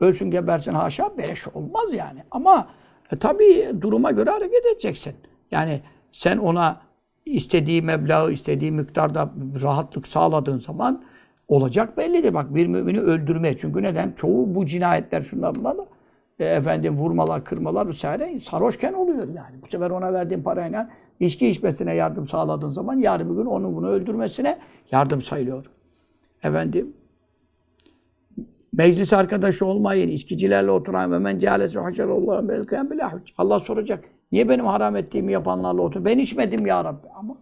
[0.03, 2.23] ölsün gebersin haşa, beleş olmaz yani.
[2.31, 2.69] Ama
[3.13, 5.15] e, tabii duruma göre hareket edeceksin.
[5.51, 5.81] Yani
[6.13, 6.81] sen ona
[7.27, 9.31] istediği meblağı, istediği miktarda
[9.63, 11.03] rahatlık sağladığın zaman
[11.49, 12.35] olacak bellidir.
[12.35, 13.57] Bak bir mümini öldürme.
[13.57, 14.13] Çünkü neden?
[14.13, 15.87] Çoğu bu cinayetler şunlar bunlar da
[16.39, 19.63] e, efendim vurmalar, kırmalar vesaire sarhoşken oluyor yani.
[19.63, 20.91] Bu sefer ona verdiğin parayla
[21.21, 24.59] içki içmesine yardım sağladığın zaman yarın bir gün onu bunu öldürmesine
[24.91, 25.67] yardım sayılıyor.
[26.43, 26.93] Efendim
[28.73, 33.33] meclis arkadaşı olmayın, içkicilerle oturan ve men cehalesi haşerallahu belkâen bilâ hüc.
[33.39, 34.05] Allah soracak.
[34.33, 36.05] Niye benim haram ettiğimi yapanlarla otur?
[36.05, 37.37] Ben içmedim ya Rabbi ama.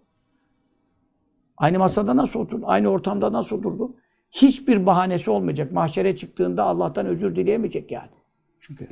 [1.56, 2.64] Aynı masada nasıl oturdun?
[2.66, 3.96] Aynı ortamda nasıl oturdun?
[4.30, 5.72] Hiçbir bahanesi olmayacak.
[5.72, 8.10] Mahşere çıktığında Allah'tan özür dileyemeyecek yani.
[8.60, 8.88] Çünkü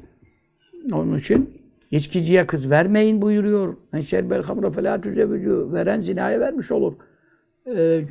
[0.92, 1.60] onun için
[1.90, 3.76] içkiciye kız vermeyin buyuruyor.
[3.92, 5.72] Men şerbel hamra felâ tüzevvücü.
[5.72, 6.94] Veren zinaya vermiş olur.
[7.76, 8.04] Ee,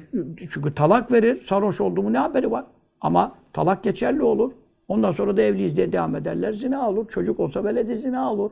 [0.49, 1.41] çünkü talak verir.
[1.41, 2.65] Sarhoş olduğumu ne haberi var?
[3.01, 4.51] Ama talak geçerli olur.
[4.87, 6.53] Ondan sonra da evliyiz diye devam ederler.
[6.53, 7.07] Zina olur.
[7.07, 8.51] Çocuk olsa veledi zina olur.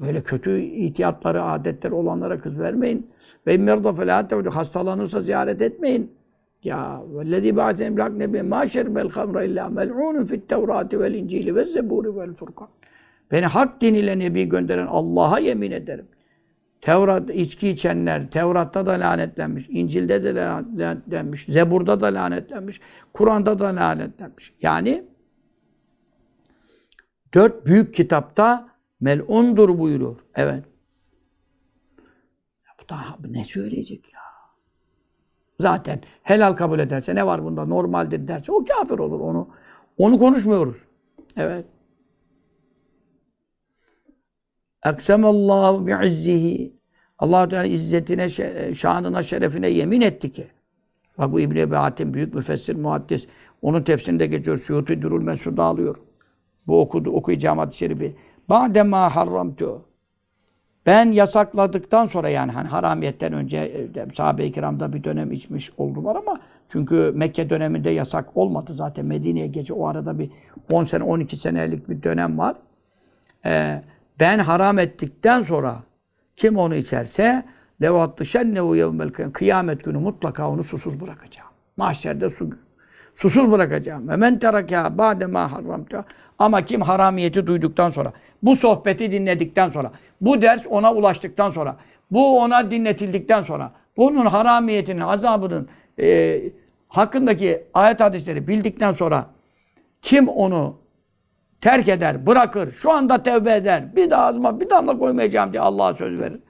[0.00, 3.06] Böyle kötü ihtiyatları, adetleri olanlara kız vermeyin.
[3.46, 4.28] Ve immerda felâ.
[4.54, 6.10] Hastalanırsa ziyaret etmeyin.
[6.64, 11.62] Ya vellezî ba'sen bilhak nebi mâ şerbel hamra illâ mel'ûnun fit tevrâti vel incîli ve
[11.62, 12.68] zebûri vel furkan.
[13.32, 16.06] Beni hak diniyle nebi gönderen Allah'a yemin ederim.
[16.82, 22.80] Tevrat içki içenler Tevrat'ta da lanetlenmiş, İncil'de de lanetlenmiş, Zebur'da da lanetlenmiş,
[23.12, 24.52] Kur'an'da da lanetlenmiş.
[24.62, 25.04] Yani
[27.34, 28.68] dört büyük kitapta
[29.00, 30.20] mel'undur buyuruyor.
[30.34, 30.64] Evet.
[32.82, 34.20] Bu daha ne söyleyecek ya?
[35.60, 39.48] Zaten helal kabul ederse ne var bunda normaldir derse o kafir olur onu.
[39.98, 40.76] Onu konuşmuyoruz.
[41.36, 41.64] Evet.
[44.86, 46.72] Eksemallahu bi'izzihi.
[47.18, 48.28] Allah Teala izzetine,
[48.74, 50.46] şanına, şerefine yemin etti ki.
[51.18, 53.26] Bak bu İbn Ebi Hatim büyük müfessir, muhaddis.
[53.62, 54.56] Onun tefsirinde geçiyor.
[54.56, 55.96] Suyuti Durul Mesud'da alıyor.
[56.66, 58.16] Bu okudu, okuyacağım hadis-i şerifi.
[58.48, 59.82] Ba'dema harramtu.
[60.86, 63.56] Ben yasakladıktan sonra yani hani haramiyetten önce
[63.96, 69.46] e, sahabe-i kiramda bir dönem içmiş oldular ama çünkü Mekke döneminde yasak olmadı zaten Medine'ye
[69.46, 70.30] gece o arada bir
[70.70, 72.56] 10 sene 12 senelik bir dönem var.
[73.46, 73.82] Ee,
[74.20, 75.82] ben haram ettikten sonra
[76.36, 77.44] kim onu içerse
[77.82, 81.48] levattı şennehu yevmel kıyamet günü mutlaka onu susuz bırakacağım.
[81.76, 82.50] Mahşerde su,
[83.14, 84.08] susuz bırakacağım.
[84.08, 86.04] Ve men teraka ba'de harramta.
[86.38, 91.76] Ama kim haramiyeti duyduktan sonra, bu sohbeti dinledikten sonra, bu ders ona ulaştıktan sonra,
[92.10, 95.68] bu ona dinletildikten sonra, bunun haramiyetinin, azabının
[96.00, 96.40] e,
[96.88, 99.26] hakkındaki ayet hadisleri bildikten sonra
[100.02, 100.81] kim onu
[101.62, 105.94] terk eder, bırakır, şu anda tevbe eder, bir daha ağzıma bir damla koymayacağım diye Allah'a
[105.94, 106.40] söz verir.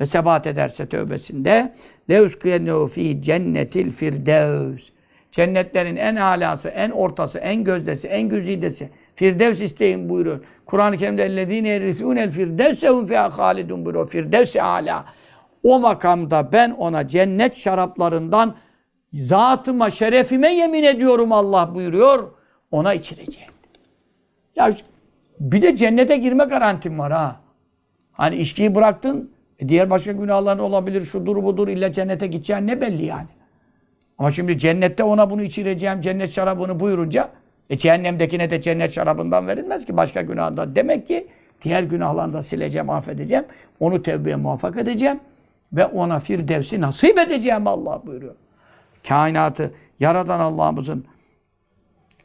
[0.00, 1.72] Ve sebat ederse tövbesinde
[2.10, 4.82] leuskiyennehu fi cennetil firdevs.
[5.32, 8.90] Cennetlerin en alası, en ortası, en gözdesi, en güzidesi.
[9.14, 10.40] Firdevs isteyin buyuruyor.
[10.66, 14.08] Kur'an-ı Kerim'de ellezine yerisûnel firdevsehum fiha halidun buyuruyor.
[14.08, 15.04] Firdevs-i ala.
[15.62, 18.54] O makamda ben ona cennet şaraplarından
[19.12, 22.30] zatıma, şerefime yemin ediyorum Allah buyuruyor.
[22.70, 23.59] Ona içireceğim.
[24.60, 24.70] Ya
[25.40, 27.40] bir de cennete girme garantim var ha.
[28.12, 33.04] Hani içkiyi bıraktın, e diğer başka günahların olabilir, şudur budur, illa cennete gideceğin ne belli
[33.04, 33.28] yani.
[34.18, 37.30] Ama şimdi cennette ona bunu içireceğim, cennet şarabını buyurunca,
[37.70, 40.74] e cehennemdekine de cennet şarabından verilmez ki başka günahında.
[40.74, 41.28] Demek ki
[41.62, 43.44] diğer günahlarını da sileceğim, affedeceğim.
[43.80, 45.20] Onu tevbeye muvaffak edeceğim.
[45.72, 48.34] Ve ona firdevsi nasip edeceğim Allah buyuruyor.
[49.08, 51.04] Kainatı yaradan Allah'ımızın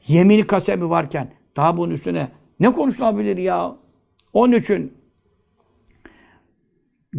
[0.08, 2.28] yemini kasemi varken daha bunun üstüne
[2.60, 3.76] ne konuşulabilir ya?
[4.34, 5.06] Onun için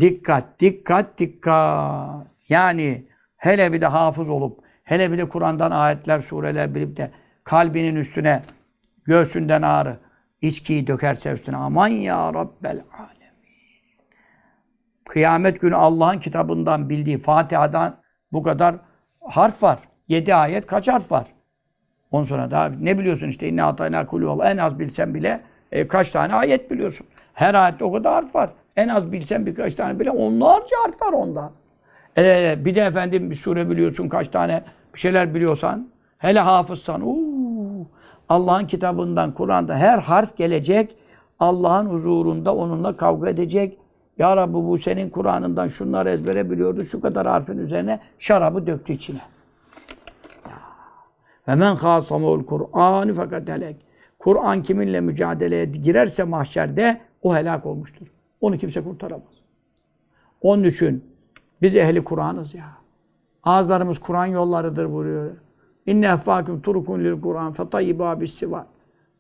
[0.01, 2.27] Dikkat, dikkat, dikkat.
[2.49, 7.11] Yani hele bir de hafız olup, hele bir de Kur'an'dan ayetler, sureler bilip de
[7.45, 8.43] kalbinin üstüne,
[9.05, 9.99] göğsünden ağrı,
[10.41, 11.57] içkiyi dökerse üstüne.
[11.57, 13.17] Aman ya Rabbel alemin.
[15.09, 17.97] Kıyamet günü Allah'ın kitabından bildiği Fatiha'dan
[18.33, 18.77] bu kadar
[19.21, 19.79] harf var.
[20.09, 21.27] Yedi ayet kaç harf var?
[22.11, 25.41] Ondan sonra daha ne biliyorsun işte inne atayna kulü En az bilsen bile
[25.73, 27.07] e, kaç tane ayet biliyorsun.
[27.35, 28.51] Her ayette o kadar harf var.
[28.77, 31.53] En az bilsen birkaç tane bile onlarca harf var onda.
[32.19, 34.63] E, bir de efendim bir sure biliyorsun kaç tane
[34.95, 35.89] bir şeyler biliyorsan
[36.19, 37.03] hele hafızsan
[38.29, 40.97] Allah'ın kitabından Kur'an'da her harf gelecek.
[41.41, 43.79] Allah'ın huzurunda onunla kavga edecek.
[44.19, 46.85] Ya Rabbi bu senin Kur'an'ından şunları ezbere biliyordu.
[46.85, 49.21] Şu kadar harfin üzerine şarabı döktü içine.
[51.49, 53.77] Ve men khâsamul Kur'an fakat helek.
[54.19, 58.07] Kur'an kiminle mücadeleye girerse mahşerde o helak olmuştur.
[58.41, 59.35] Onu kimse kurtaramaz.
[60.41, 61.05] Onun için
[61.63, 62.67] biz ehli Kur'an'ız ya.
[63.43, 65.31] Ağızlarımız Kur'an yollarıdır buyuruyor.
[65.87, 68.67] İnne effâküm turukun lil Kur'an fetayyibâ bis sivat.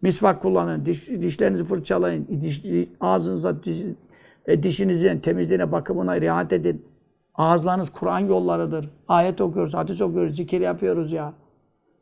[0.02, 2.62] Misvak kullanın, diş, dişlerinizi fırçalayın, diş,
[3.00, 3.82] ağzınıza, diş,
[4.46, 6.86] e, dişinizin temizliğine, bakımına riayet edin.
[7.34, 8.90] Ağızlarınız Kur'an yollarıdır.
[9.08, 11.32] Ayet okuyoruz, hadis okuyoruz, zikir yapıyoruz ya.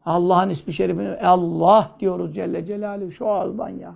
[0.05, 3.95] Allah'ın ismi şerifini Allah diyoruz Celle Celaluhu şu ağızdan ya.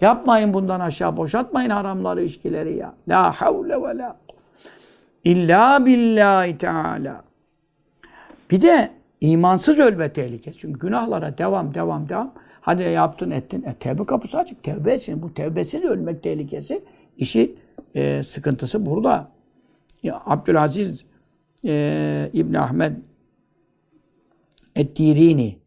[0.00, 2.94] Yapmayın bundan aşağı boşaltmayın haramları, içkileri ya.
[3.08, 4.16] La havle ve la
[5.24, 7.22] illa billahi teala.
[8.50, 8.90] Bir de
[9.20, 10.58] imansız ölme tehlikesi.
[10.58, 12.32] Çünkü günahlara devam, devam, devam.
[12.60, 13.62] Hadi yaptın, ettin.
[13.62, 14.62] E, tevbe kapısı açık.
[14.62, 15.22] Tevbe etsin.
[15.22, 16.84] Bu tevbesiz ölmek tehlikesi.
[17.16, 17.54] İşi
[17.94, 19.28] e, sıkıntısı burada.
[20.02, 21.04] Ya, Abdülaziz
[21.64, 22.92] e, İbn Ahmed
[24.76, 25.58] Eddirini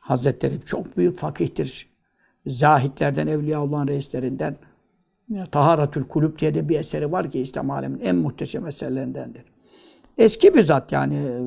[0.00, 1.88] Hazretleri çok büyük fakihtir.
[2.46, 4.56] Zahitlerden, Evliyaullah'ın reislerinden.
[5.50, 9.44] Taharatül Kulüp diye de bir eseri var ki İslam aleminin en muhteşem eserlerindendir.
[10.18, 11.40] Eski bir zat yani e,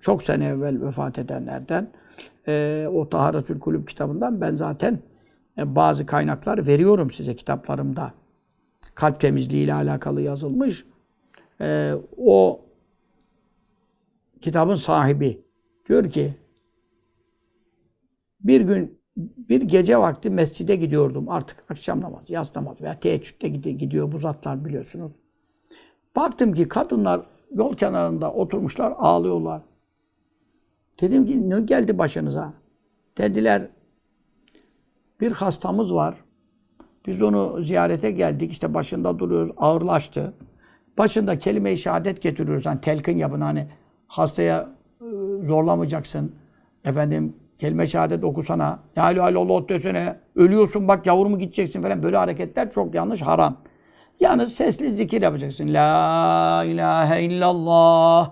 [0.00, 1.88] çok sene evvel vefat edenlerden.
[2.48, 4.98] E, o Taharatül Kulüp kitabından ben zaten
[5.58, 8.12] e, bazı kaynaklar veriyorum size kitaplarımda.
[8.94, 10.84] Kalp temizliği ile alakalı yazılmış.
[12.16, 12.60] O
[14.40, 15.42] kitabın sahibi
[15.88, 16.34] Diyor ki
[18.40, 21.28] bir gün bir gece vakti mescide gidiyordum.
[21.28, 25.12] Artık akşam namazı, yaz namazı veya teheccüde gidiyor bu zatlar biliyorsunuz.
[26.16, 29.62] Baktım ki kadınlar yol kenarında oturmuşlar, ağlıyorlar.
[31.00, 32.52] Dedim ki ne geldi başınıza?
[33.18, 33.68] Dediler
[35.20, 36.14] bir hastamız var.
[37.06, 38.52] Biz onu ziyarete geldik.
[38.52, 39.52] İşte başında duruyoruz.
[39.56, 40.34] Ağırlaştı.
[40.98, 42.66] Başında kelime-i şehadet getiriyoruz.
[42.66, 43.68] Hani telkin yapın hani
[44.06, 44.77] hastaya
[45.42, 46.32] zorlamayacaksın.
[46.84, 48.78] Efendim kelime şehadet okusana.
[48.98, 50.16] La ilahe illallah desene.
[50.36, 52.02] Ölüyorsun bak yavrumu gideceksin falan.
[52.02, 53.56] Böyle hareketler çok yanlış, haram.
[54.20, 55.74] Yalnız sesli zikir yapacaksın.
[55.74, 58.30] La ilahe illallah.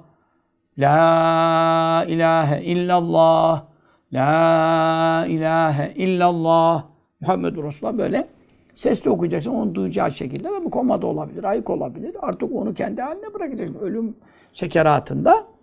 [0.79, 3.65] La ilahe illallah.
[4.13, 6.85] La ilahe illallah.
[7.21, 8.29] Muhammedur Resulullah böyle
[8.75, 9.51] sesli okuyacaksın.
[9.51, 12.17] Onu duyacağı şekilde bu komada olabilir, ayık olabilir.
[12.23, 13.79] Artık onu kendi haline bırakacaksın.
[13.81, 14.17] Ölüm
[14.53, 15.56] sekeratında.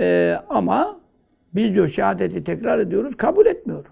[0.00, 1.00] Ee, ama
[1.54, 3.86] biz diyor şehadeti tekrar ediyoruz, kabul etmiyor.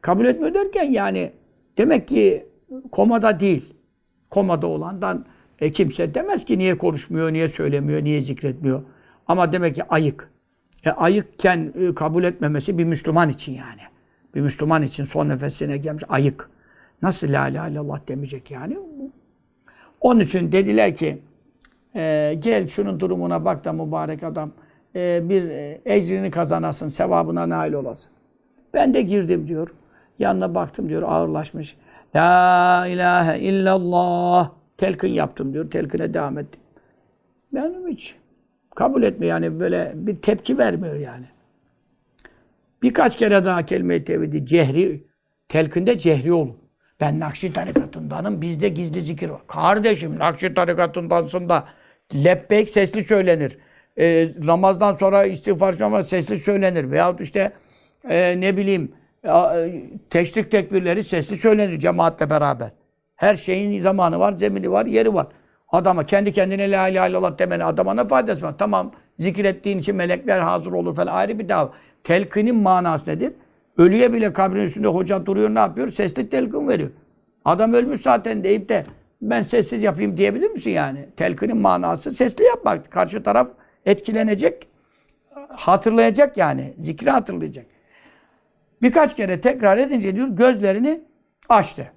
[0.00, 1.32] Kabul etmiyor derken yani
[1.78, 2.46] demek ki
[2.92, 3.74] komada değil.
[4.30, 5.24] Komada olandan
[5.60, 8.82] e, kimse demez ki niye konuşmuyor, niye söylemiyor, niye zikretmiyor.
[9.26, 10.30] Ama demek ki ayık.
[10.84, 13.80] E, ayıkken e, kabul etmemesi bir Müslüman için yani.
[14.34, 16.50] Bir Müslüman için son nefesine gelmiş ayık.
[17.02, 18.78] Nasıl la ilahe illallah demeyecek yani?
[20.00, 21.18] Onun için dediler ki
[21.94, 24.52] e, gel şunun durumuna bak da mübarek adam
[24.96, 28.12] e, bir e, ecrini kazanasın, sevabına nail olasın.
[28.74, 29.74] Ben de girdim diyor.
[30.18, 31.76] Yanına baktım diyor ağırlaşmış.
[32.16, 34.50] La ilahe illallah.
[34.76, 35.70] Telkin yaptım diyor.
[35.70, 36.60] Telkine devam ettim.
[37.52, 38.16] Benim hiç
[38.74, 41.26] kabul etmiyor yani böyle bir tepki vermiyor yani.
[42.82, 45.04] Birkaç kere daha kelime-i tevhidi cehri,
[45.48, 46.56] telkinde cehri olun.
[47.00, 49.46] Ben Nakşi tarikatındanım, bizde gizli zikir var.
[49.46, 51.64] Kardeşim Nakşi tarikatındansın da
[52.14, 53.58] lebbeyk sesli söylenir
[53.98, 56.90] e, namazdan sonra istiğfar ama sesli söylenir.
[56.90, 57.52] Veyahut işte
[58.08, 58.92] e, ne bileyim
[59.24, 59.30] e,
[60.10, 62.70] teşrik tekbirleri sesli söylenir cemaatle beraber.
[63.16, 65.26] Her şeyin zamanı var, zemini var, yeri var.
[65.68, 68.54] Adama kendi kendine la ilahe illallah demene adama ne faydası var?
[68.58, 71.72] Tamam zikir ettiğin için melekler hazır olur falan ayrı bir dava.
[72.04, 73.32] Telkinin manası nedir?
[73.78, 75.88] Ölüye bile kabrin üstünde hoca duruyor ne yapıyor?
[75.88, 76.90] Sesli telkin veriyor.
[77.44, 78.86] Adam ölmüş zaten deyip de
[79.22, 81.08] ben sessiz yapayım diyebilir misin yani?
[81.16, 82.90] Telkinin manası sesli yapmak.
[82.90, 83.48] Karşı taraf
[83.86, 84.68] etkilenecek,
[85.48, 86.74] hatırlayacak yani.
[86.78, 87.66] Zikri hatırlayacak.
[88.82, 91.00] Birkaç kere tekrar edince diyor gözlerini
[91.48, 91.92] açtı.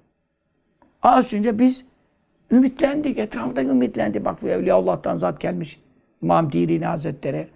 [1.02, 1.84] Açınca biz
[2.50, 3.18] Ümitlendik.
[3.18, 4.24] Etrafta ümitlendi.
[4.24, 5.80] Bak bu Evliyaullah'tan zat gelmiş.
[6.22, 7.48] İmam Dirini Hazretleri.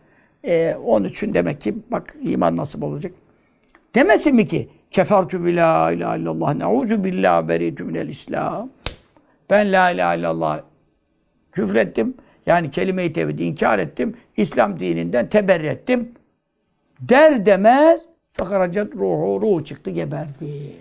[0.45, 3.13] Ee, onun için demek ki bak iman nasip olacak.
[3.95, 8.71] Demesin mi ki kefertu bi la ilahe illallah neuzu billah beritu minel islam.
[9.51, 10.61] Ben la ilahe illallah
[11.53, 12.15] küfrettim.
[12.51, 14.17] Yani kelime-i tevhidi inkar ettim.
[14.37, 16.13] İslam dininden teberri ettim.
[17.01, 20.77] Der demez fekaracet ruhu, ruhu çıktı geberdi.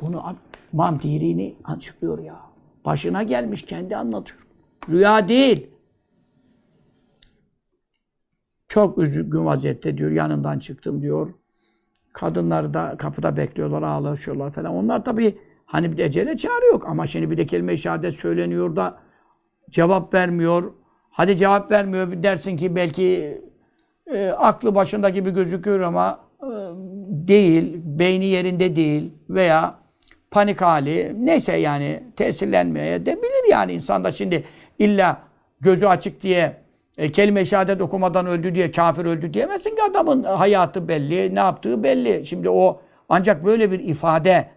[0.00, 0.36] Bunu
[0.72, 2.36] İmam Dirini açıklıyor ya.
[2.84, 4.46] Başına gelmiş kendi anlatıyor.
[4.90, 5.66] Rüya değil.
[8.68, 10.10] Çok üzgün vaziyette diyor.
[10.10, 11.34] Yanından çıktım diyor.
[12.12, 14.74] Kadınlar da kapıda bekliyorlar, ağlaşıyorlar falan.
[14.74, 16.88] Onlar tabii hani bir ecele çağrı yok.
[16.88, 19.05] Ama şimdi bir de kelime-i şehadet söyleniyor da
[19.70, 20.72] cevap vermiyor.
[21.10, 22.22] Hadi cevap vermiyor.
[22.22, 23.40] Dersin ki belki
[24.06, 26.48] e, aklı başında gibi gözüküyor ama e,
[27.28, 29.74] değil, beyni yerinde değil veya
[30.30, 34.44] panik hali neyse yani tesirlenmeye de bilir yani insan da şimdi
[34.78, 35.18] illa
[35.60, 36.56] gözü açık diye
[36.98, 41.82] e, kelime-i şehadet okumadan öldü diye kafir öldü diyemezsin ki adamın hayatı belli, ne yaptığı
[41.82, 42.26] belli.
[42.26, 44.48] Şimdi o ancak böyle bir ifade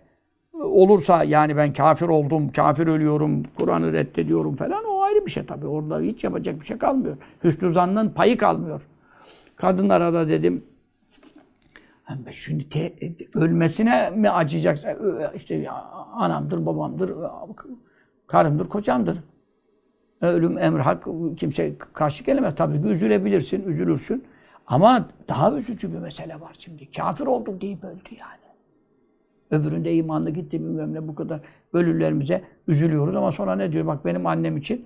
[0.53, 5.67] olursa yani ben kafir oldum, kafir ölüyorum, Kur'an'ı reddediyorum falan ayrı bir şey tabii.
[5.67, 7.17] Orada hiç yapacak bir şey kalmıyor.
[7.43, 8.87] Hüsnü zannın payı kalmıyor.
[9.55, 10.63] Kadınlara da dedim
[12.31, 12.93] şimdi te,
[13.33, 14.89] ölmesine mi acıyacaksın?
[15.35, 15.69] İşte
[16.13, 17.13] anamdır, babamdır,
[18.27, 19.17] karımdır, kocamdır.
[20.21, 21.07] Ölüm emri hak
[21.37, 22.55] kimse karşı gelemez.
[22.55, 24.23] Tabii ki üzülebilirsin, üzülürsün.
[24.67, 26.91] Ama daha üzücü bir mesele var şimdi.
[26.91, 28.39] Kafir oldum deyip öldü yani.
[29.51, 31.41] Öbüründe imanlı gitti bilmem ne bu kadar
[31.73, 33.87] ölülerimize üzülüyoruz ama sonra ne diyor?
[33.87, 34.85] Bak benim annem için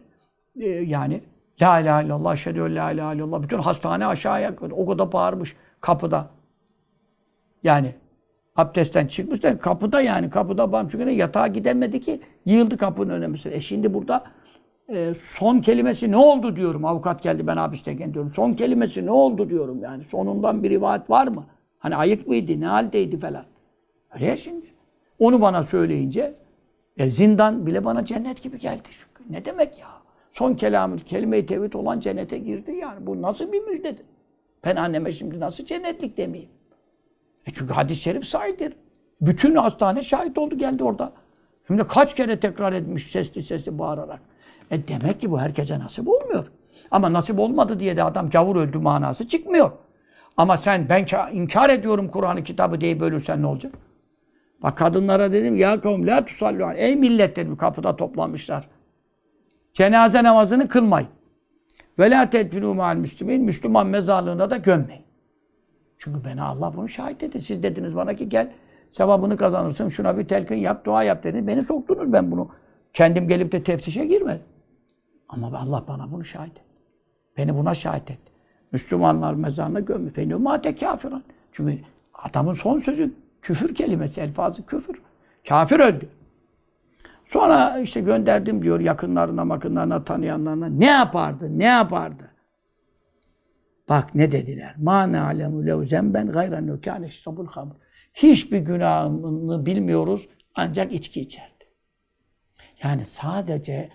[0.59, 1.21] e, yani
[1.61, 3.41] La ilahe illallah, eşhedü en la ilahe illallah.
[3.43, 6.29] Bütün hastane aşağıya o kadar bağırmış kapıda.
[7.63, 7.95] Yani
[8.55, 13.55] abdestten çıkmış da kapıda yani kapıda bam çünkü yatağa gidemedi ki yığıldı kapının mesela.
[13.55, 14.23] E şimdi burada
[14.89, 16.85] e, son kelimesi ne oldu diyorum.
[16.85, 18.31] Avukat geldi ben hapisteyken diyorum.
[18.31, 20.03] Son kelimesi ne oldu diyorum yani.
[20.03, 21.45] Sonundan bir rivayet var mı?
[21.79, 23.45] Hani ayık mıydı, ne haldeydi falan.
[24.13, 24.65] Öyle ya şimdi.
[25.19, 26.35] Onu bana söyleyince
[26.97, 28.89] e, zindan bile bana cennet gibi geldi.
[29.29, 29.87] Ne demek ya?
[30.33, 33.07] Son kelamı, kelime-i tevhid olan cennete girdi yani.
[33.07, 34.05] Bu nasıl bir müjdedir?
[34.65, 36.51] Ben anneme şimdi nasıl cennetlik demeyeyim?
[37.47, 38.73] E çünkü hadis-i şerif sahidir.
[39.21, 41.13] Bütün hastane şahit oldu geldi orada.
[41.69, 44.19] De kaç kere tekrar etmiş sesli sesli bağırarak.
[44.71, 46.51] E demek ki bu herkese nasip olmuyor.
[46.91, 49.71] Ama nasip olmadı diye de adam gavur öldü manası çıkmıyor.
[50.37, 53.73] Ama sen ben inkar ediyorum Kur'an'ı kitabı deyip ölürsen ne olacak?
[54.63, 58.72] Bak kadınlara dedim ya kavim la tusallu Ey millet dedim kapıda toplanmışlar.
[59.73, 61.09] Cenaze namazını kılmayın.
[61.99, 63.41] Ve la tedfinu ma'al müslümin.
[63.43, 65.03] Müslüman mezarlığına da gömmeyin.
[65.97, 67.41] Çünkü bana Allah bunu şahit dedi.
[67.41, 68.51] Siz dediniz bana ki gel
[68.91, 69.89] sevabını kazanırsın.
[69.89, 71.47] Şuna bir telkin yap, dua yap dediniz.
[71.47, 72.49] Beni soktunuz ben bunu.
[72.93, 74.45] Kendim gelip de teftişe girmedim.
[75.29, 76.63] Ama Allah bana bunu şahit etti.
[77.37, 78.31] Beni buna şahit etti.
[78.71, 80.09] Müslümanlar mezarına gömü.
[80.09, 81.23] Fenü mate kafiran.
[81.51, 81.79] Çünkü
[82.13, 85.01] adamın son sözü küfür kelimesi, elfazı küfür.
[85.47, 86.09] Kafir öldü.
[87.33, 90.67] Sonra işte gönderdim diyor yakınlarına, makınlarına, tanıyanlarına.
[90.67, 91.59] Ne yapardı?
[91.59, 92.31] Ne yapardı?
[93.89, 94.75] Bak ne dediler.
[94.77, 97.73] Ma na'lemu lev zemben gayra nukâne iştabul hamr.
[98.13, 101.65] Hiçbir günahını bilmiyoruz ancak içki içerdi.
[102.83, 103.89] Yani sadece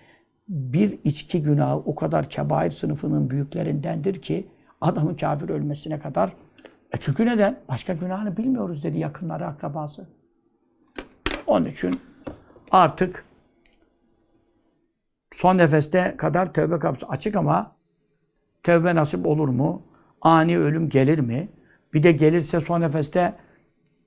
[0.47, 4.47] bir içki günahı o kadar kebair sınıfının büyüklerindendir ki
[4.81, 6.33] adamın kafir ölmesine kadar.
[6.93, 7.59] E çünkü neden?
[7.69, 10.07] Başka günahını bilmiyoruz dedi yakınları, akrabası.
[11.47, 11.99] Onun için
[12.71, 13.28] artık
[15.31, 17.75] son nefeste kadar tövbe kapısı açık ama
[18.63, 19.81] tövbe nasip olur mu?
[20.21, 21.49] Ani ölüm gelir mi?
[21.93, 23.33] Bir de gelirse son nefeste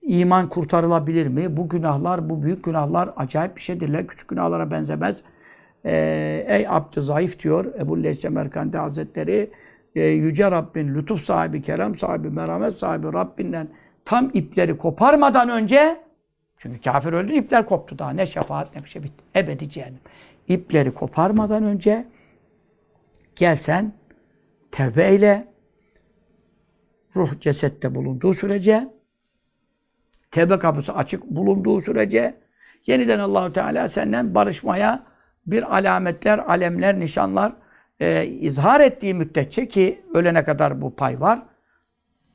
[0.03, 1.57] iman kurtarılabilir mi?
[1.57, 4.07] Bu günahlar, bu büyük günahlar acayip bir şeydirler.
[4.07, 5.23] Küçük günahlara benzemez.
[5.85, 9.51] Ee, ey abd zayıf diyor Ebu Leyse Merkandi Hazretleri.
[9.95, 13.68] E, Yüce Rabbin, lütuf sahibi, kerem sahibi, merhamet sahibi Rabbinden
[14.05, 16.01] tam ipleri koparmadan önce
[16.57, 18.11] çünkü kafir öldü, ipler koptu daha.
[18.11, 19.25] Ne şefaat ne bir şey bitti.
[19.37, 20.01] Ebedi cehennem.
[20.49, 22.07] İpleri koparmadan önce
[23.36, 23.93] gelsen
[24.70, 25.53] tevbe eyle.
[27.16, 28.88] Ruh cesette bulunduğu sürece
[30.30, 32.34] tevbe kapısı açık bulunduğu sürece
[32.86, 35.07] yeniden Allahu Teala senden barışmaya
[35.47, 37.53] bir alametler, alemler, nişanlar
[38.01, 41.43] e, izhar ettiği müddetçe ki ölene kadar bu pay var.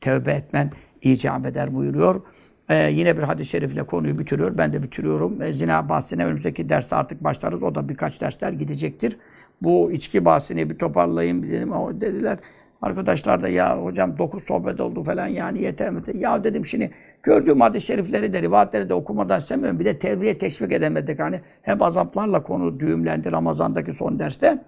[0.01, 2.21] Tevbe etmen icap eder buyuruyor.
[2.69, 4.57] Ee, yine bir hadis-i şerifle konuyu bitiriyor.
[4.57, 5.41] Ben de bitiriyorum.
[5.41, 7.63] E, zina bahsine önümüzdeki derste artık başlarız.
[7.63, 9.17] O da birkaç dersler gidecektir.
[9.61, 11.73] Bu içki bahsini bir toparlayayım dedim.
[11.73, 12.37] Ama dediler
[12.81, 16.01] Arkadaşlar da ya hocam dokuz sohbet oldu falan yani yeter mi?
[16.13, 16.91] Ya dedim şimdi
[17.23, 19.79] gördüğüm hadis-i şerifleri de rivayetleri de okumadan istemiyorum.
[19.79, 21.19] Bir de tebriğe teşvik edemedik.
[21.19, 24.63] Hani hep azaplarla konu düğümlendi Ramazan'daki son derste.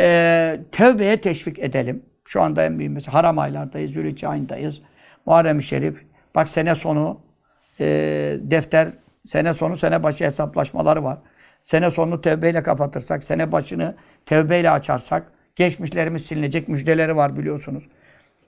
[0.00, 2.02] Ee, tevbeye teşvik edelim.
[2.24, 4.82] Şu anda en mesela haram aylardayız, Zülhicce ayındayız.
[5.26, 6.07] Muharrem-i Şerif.
[6.34, 7.20] Bak sene sonu
[7.80, 7.86] e,
[8.40, 8.88] defter,
[9.24, 11.18] sene sonu sene başı hesaplaşmaları var.
[11.62, 13.94] Sene sonunu tevbeyle kapatırsak, sene başını
[14.26, 17.88] tevbeyle açarsak, geçmişlerimiz silinecek müjdeleri var biliyorsunuz.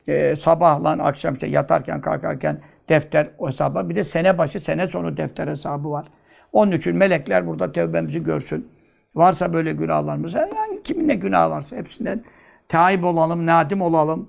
[0.09, 3.89] Ee, sabahlan akşam işte yatarken kalkarken defter o hesaba.
[3.89, 6.07] Bir de sene başı, sene sonu defter hesabı var.
[6.53, 8.69] Onun için melekler burada tevbemizi görsün.
[9.15, 12.25] Varsa böyle günahlarımız, yani kimin ne günah varsa hepsinden
[12.69, 14.29] taib olalım, nadim olalım.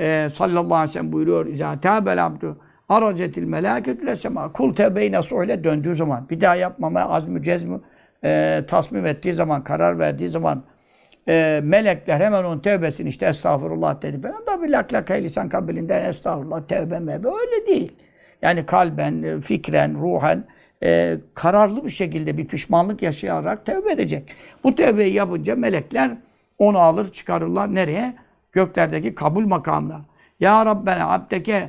[0.00, 1.46] Ee, sallallahu aleyhi ve sellem buyuruyor.
[1.46, 2.56] İzâ tâbel abdü
[2.88, 4.52] aracetil melâketü lesema.
[4.52, 7.80] Kul tevbeyi nasıl öyle döndüğü zaman, bir daha yapmamaya azmü cezmü
[8.24, 10.62] e, tasmim ettiği zaman, karar verdiği zaman
[11.28, 16.04] e, melekler hemen onun tevbesini işte estağfurullah dedi falan da bir lak lak lisan kabilinden
[16.04, 17.92] estağfurullah tevbe mevbe öyle değil.
[18.42, 20.44] Yani kalben, e, fikren, ruhen
[20.82, 24.28] e, kararlı bir şekilde bir pişmanlık yaşayarak tevbe edecek.
[24.64, 26.10] Bu tevbeyi yapınca melekler
[26.58, 28.14] onu alır çıkarırlar nereye?
[28.52, 30.00] Göklerdeki kabul makamına.
[30.40, 31.68] Ya Rabbena abdeke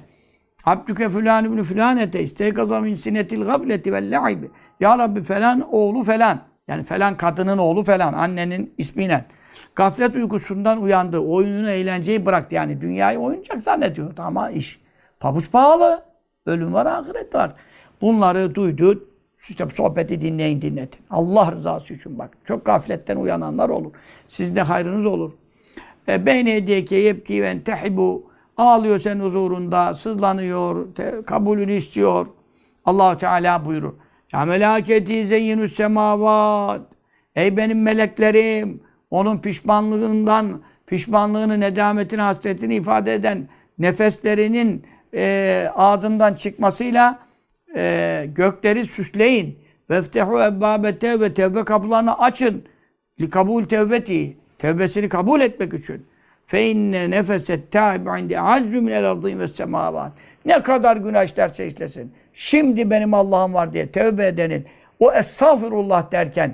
[0.68, 4.52] Abdüke filan ibn filanete isteykaza min sinetil gafleti vel la'ibi.
[4.80, 6.40] Ya Rabbi falan oğlu falan.
[6.68, 8.14] Yani falan kadının oğlu falan.
[8.14, 9.26] Annenin ismiyle.
[9.76, 11.20] Gaflet uykusundan uyandı.
[11.20, 12.56] Oyunu, eğlenceyi bıraktı.
[12.56, 14.80] Yani dünyayı oyuncak zannediyordu ama iş
[15.20, 16.04] pabuç pahalı.
[16.46, 17.54] Ölüm var, ahiret var.
[18.02, 19.08] Bunları duydu.
[19.50, 21.02] İşte sohbeti dinleyin dinletin.
[21.10, 22.38] Allah rızası için bak.
[22.46, 23.92] Çok gafletten uyananlar olur.
[24.30, 25.32] Sizde hayrınız olur.
[26.08, 28.27] E, Beyne hediyeke yebki ve tehibu
[28.58, 32.28] Ağlıyor senin huzurunda, sızlanıyor, te, kabulünü istiyor.
[32.86, 33.94] allah Teala buyurur.
[34.34, 36.82] Ya melaketi zeyyinü semavat.
[37.36, 38.82] Ey benim meleklerim,
[39.12, 43.48] onun pişmanlığından, pişmanlığını, nedametini, hasretini ifade eden
[43.80, 44.84] nefeslerinin
[45.14, 47.20] e, ağzından çıkmasıyla
[47.76, 49.60] e, gökleri süsleyin.
[49.90, 52.64] Veftehu ebbâbe tevbe, tevbe kapılarını açın.
[53.22, 56.06] Li kabul tevbeti, tevbesini kabul etmek için.
[56.48, 60.12] Fe inne nefeset tâib indi azzu minel ardîn ve semâvât.
[60.46, 62.14] Ne kadar günah işlerse işlesin.
[62.34, 64.66] Şimdi benim Allah'ım var diye tevbe edenin
[65.00, 66.54] o estağfurullah derken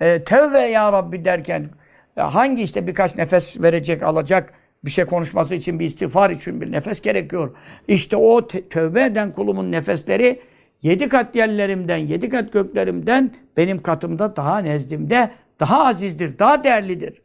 [0.00, 1.70] e, tevbe ya Rabbi derken
[2.16, 4.52] e, hangi işte birkaç nefes verecek, alacak
[4.84, 7.56] bir şey konuşması için, bir istiğfar için bir nefes gerekiyor.
[7.88, 10.40] İşte o tövbe eden kulumun nefesleri
[10.82, 15.30] yedi kat yerlerimden, yedi kat göklerimden benim katımda daha nezdimde
[15.60, 17.22] daha azizdir, daha değerlidir.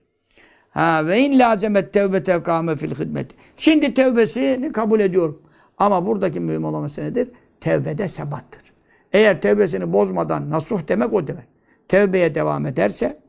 [0.70, 3.32] Ha ve in lazemet tevbete kâme fil hidmet.
[3.58, 5.42] Şimdi tevbesini kabul ediyorum.
[5.78, 7.32] Ama buradaki mühim olan mesele nedir?
[7.60, 8.62] Tevbede sebattır.
[9.14, 11.46] Eğer tevbesini bozmadan nasuh demek o demek.
[11.88, 13.20] Tevbeye devam ederse,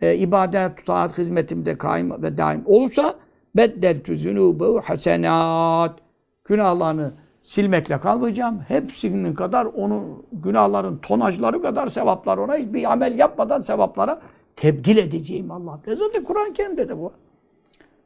[0.00, 3.14] e, ibadet, taat, hizmetimde kaim ve daim olursa
[3.56, 5.98] beddeltü zünûbehu hasenat.
[6.44, 7.12] Günahlarını
[7.42, 8.60] silmekle kalmayacağım.
[8.68, 14.20] Hepsinin kadar onun günahların tonajları kadar sevaplar ona hiçbir amel yapmadan sevaplara
[14.56, 15.80] tebdil edeceğim Allah.
[15.86, 17.12] Zaten Kur'an-ı Kerim'de de bu.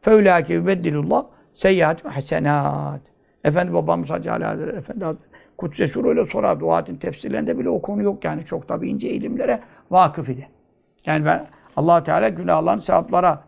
[0.01, 3.01] Fevlâke yübeddilullah seyyiatim hasenat.
[3.45, 6.61] Efendi babamız Hacı Ali Hazretleri Efendi Hazretleri Kudüs'e şurayla sorar.
[6.61, 8.45] Duatin tefsirlerinde bile o konu yok yani.
[8.45, 10.49] Çok tabi ince ilimlere vakıf idi.
[11.07, 11.47] Yani ben
[11.77, 13.45] allah Teala günahlarını sevaplara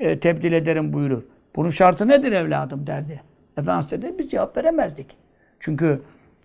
[0.00, 1.22] e, tebdil ederim buyurur.
[1.56, 3.22] Bunun şartı nedir evladım derdi.
[3.58, 5.16] Efendimiz dedi biz cevap veremezdik.
[5.60, 6.02] Çünkü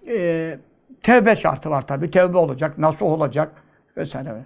[0.08, 0.58] e,
[1.04, 2.12] tevbe şartı var tabi.
[2.12, 3.52] Tevbe olacak, nasıl olacak
[3.98, 4.46] vesaire.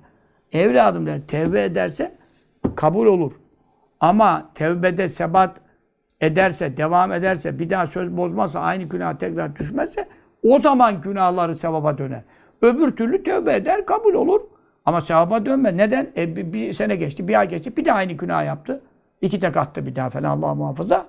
[0.54, 2.16] Evladım der, tevbe ederse
[2.76, 3.34] kabul olur.
[4.00, 5.58] Ama tevbede sebat
[6.22, 10.08] ederse, devam ederse, bir daha söz bozmazsa, aynı günah tekrar düşmezse
[10.44, 12.22] o zaman günahları sevaba döner.
[12.62, 14.42] Öbür türlü tövbe eder, kabul olur.
[14.86, 15.78] Ama sevaba dönme.
[15.78, 16.12] Neden?
[16.18, 18.82] E, bir, bir sene geçti, bir ay geçti, bir daha aynı günah yaptı.
[19.22, 21.06] İki tek attı bir daha falan Allah muhafaza.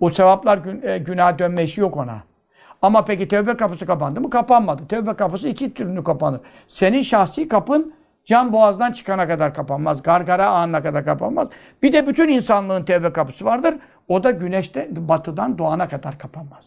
[0.00, 2.22] O sevaplar gün, e, günah dönme işi yok ona.
[2.82, 4.30] Ama peki tövbe kapısı kapandı mı?
[4.30, 4.82] Kapanmadı.
[4.88, 6.40] Tövbe kapısı iki türlü kapanır.
[6.68, 7.94] Senin şahsi kapın
[8.24, 10.02] can boğazdan çıkana kadar kapanmaz.
[10.02, 11.48] Gargara anına kadar kapanmaz.
[11.82, 13.74] Bir de bütün insanlığın tövbe kapısı vardır.
[14.08, 16.64] O da güneşte batıdan doğana kadar kapanmaz.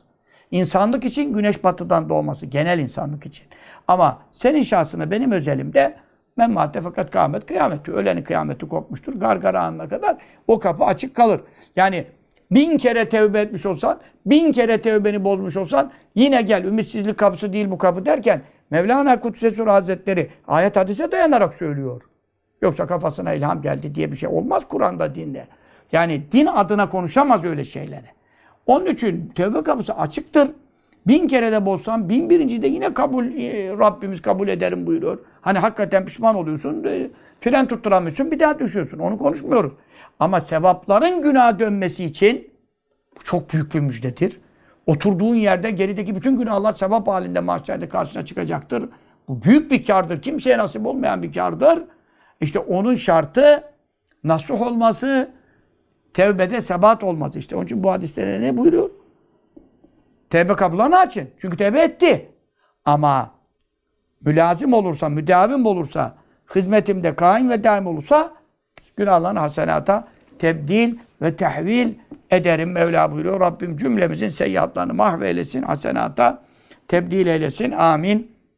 [0.51, 2.45] İnsanlık için güneş batıdan doğması.
[2.45, 3.47] Genel insanlık için.
[3.87, 5.97] Ama senin şahsına benim özelimde
[6.37, 7.91] Memmatte fakat kıyamet kıyameti.
[7.91, 9.13] Ölenin kıyameti kopmuştur.
[9.13, 11.41] Gargara anına kadar o kapı açık kalır.
[11.75, 12.05] Yani
[12.51, 16.63] bin kere tevbe etmiş olsan, bin kere tevbeni bozmuş olsan yine gel.
[16.63, 18.41] Ümitsizlik kapısı değil bu kapı derken
[18.71, 22.01] Mevlana Kudsesur Hazretleri ayet hadise dayanarak söylüyor.
[22.61, 25.47] Yoksa kafasına ilham geldi diye bir şey olmaz Kur'an'da dinde.
[25.91, 28.05] Yani din adına konuşamaz öyle şeyleri.
[28.65, 30.51] Onun için tövbe kapısı açıktır.
[31.07, 35.19] Bin kere de bozsan, bin birinci de yine kabul, e, Rabbimiz kabul ederim buyuruyor.
[35.41, 37.09] Hani hakikaten pişman oluyorsun, e,
[37.39, 38.99] fren tutturamıyorsun, bir daha düşüyorsun.
[38.99, 39.71] Onu konuşmuyoruz.
[40.19, 42.47] Ama sevapların günah dönmesi için
[43.19, 44.39] Bu çok büyük bir müjdedir.
[44.85, 48.89] Oturduğun yerde gerideki bütün günahlar sevap halinde mahşerde karşına çıkacaktır.
[49.27, 50.21] Bu büyük bir kardır.
[50.21, 51.83] Kimseye nasip olmayan bir kardır.
[52.41, 53.63] İşte onun şartı
[54.23, 55.31] nasuh olması,
[56.13, 57.39] tevbede sebat olması.
[57.39, 58.89] İşte onun için bu hadiste ne buyuruyor?
[60.29, 61.29] Tevbe kapılarını açın.
[61.37, 62.29] Çünkü tevbe etti.
[62.85, 63.31] Ama
[64.25, 66.15] mülazim olursa, müdavim olursa,
[66.55, 68.33] hizmetimde kaim ve daim olursa
[68.95, 70.07] günahlarını hasenata
[70.39, 71.93] tebdil ve tehvil
[72.35, 73.39] ederim Mevla buyuruyor.
[73.39, 76.41] Rabbim cümlemizin seyyiatlarını mahveylesin, hasenata
[76.87, 77.71] tebdil eylesin.
[77.71, 78.34] Amin.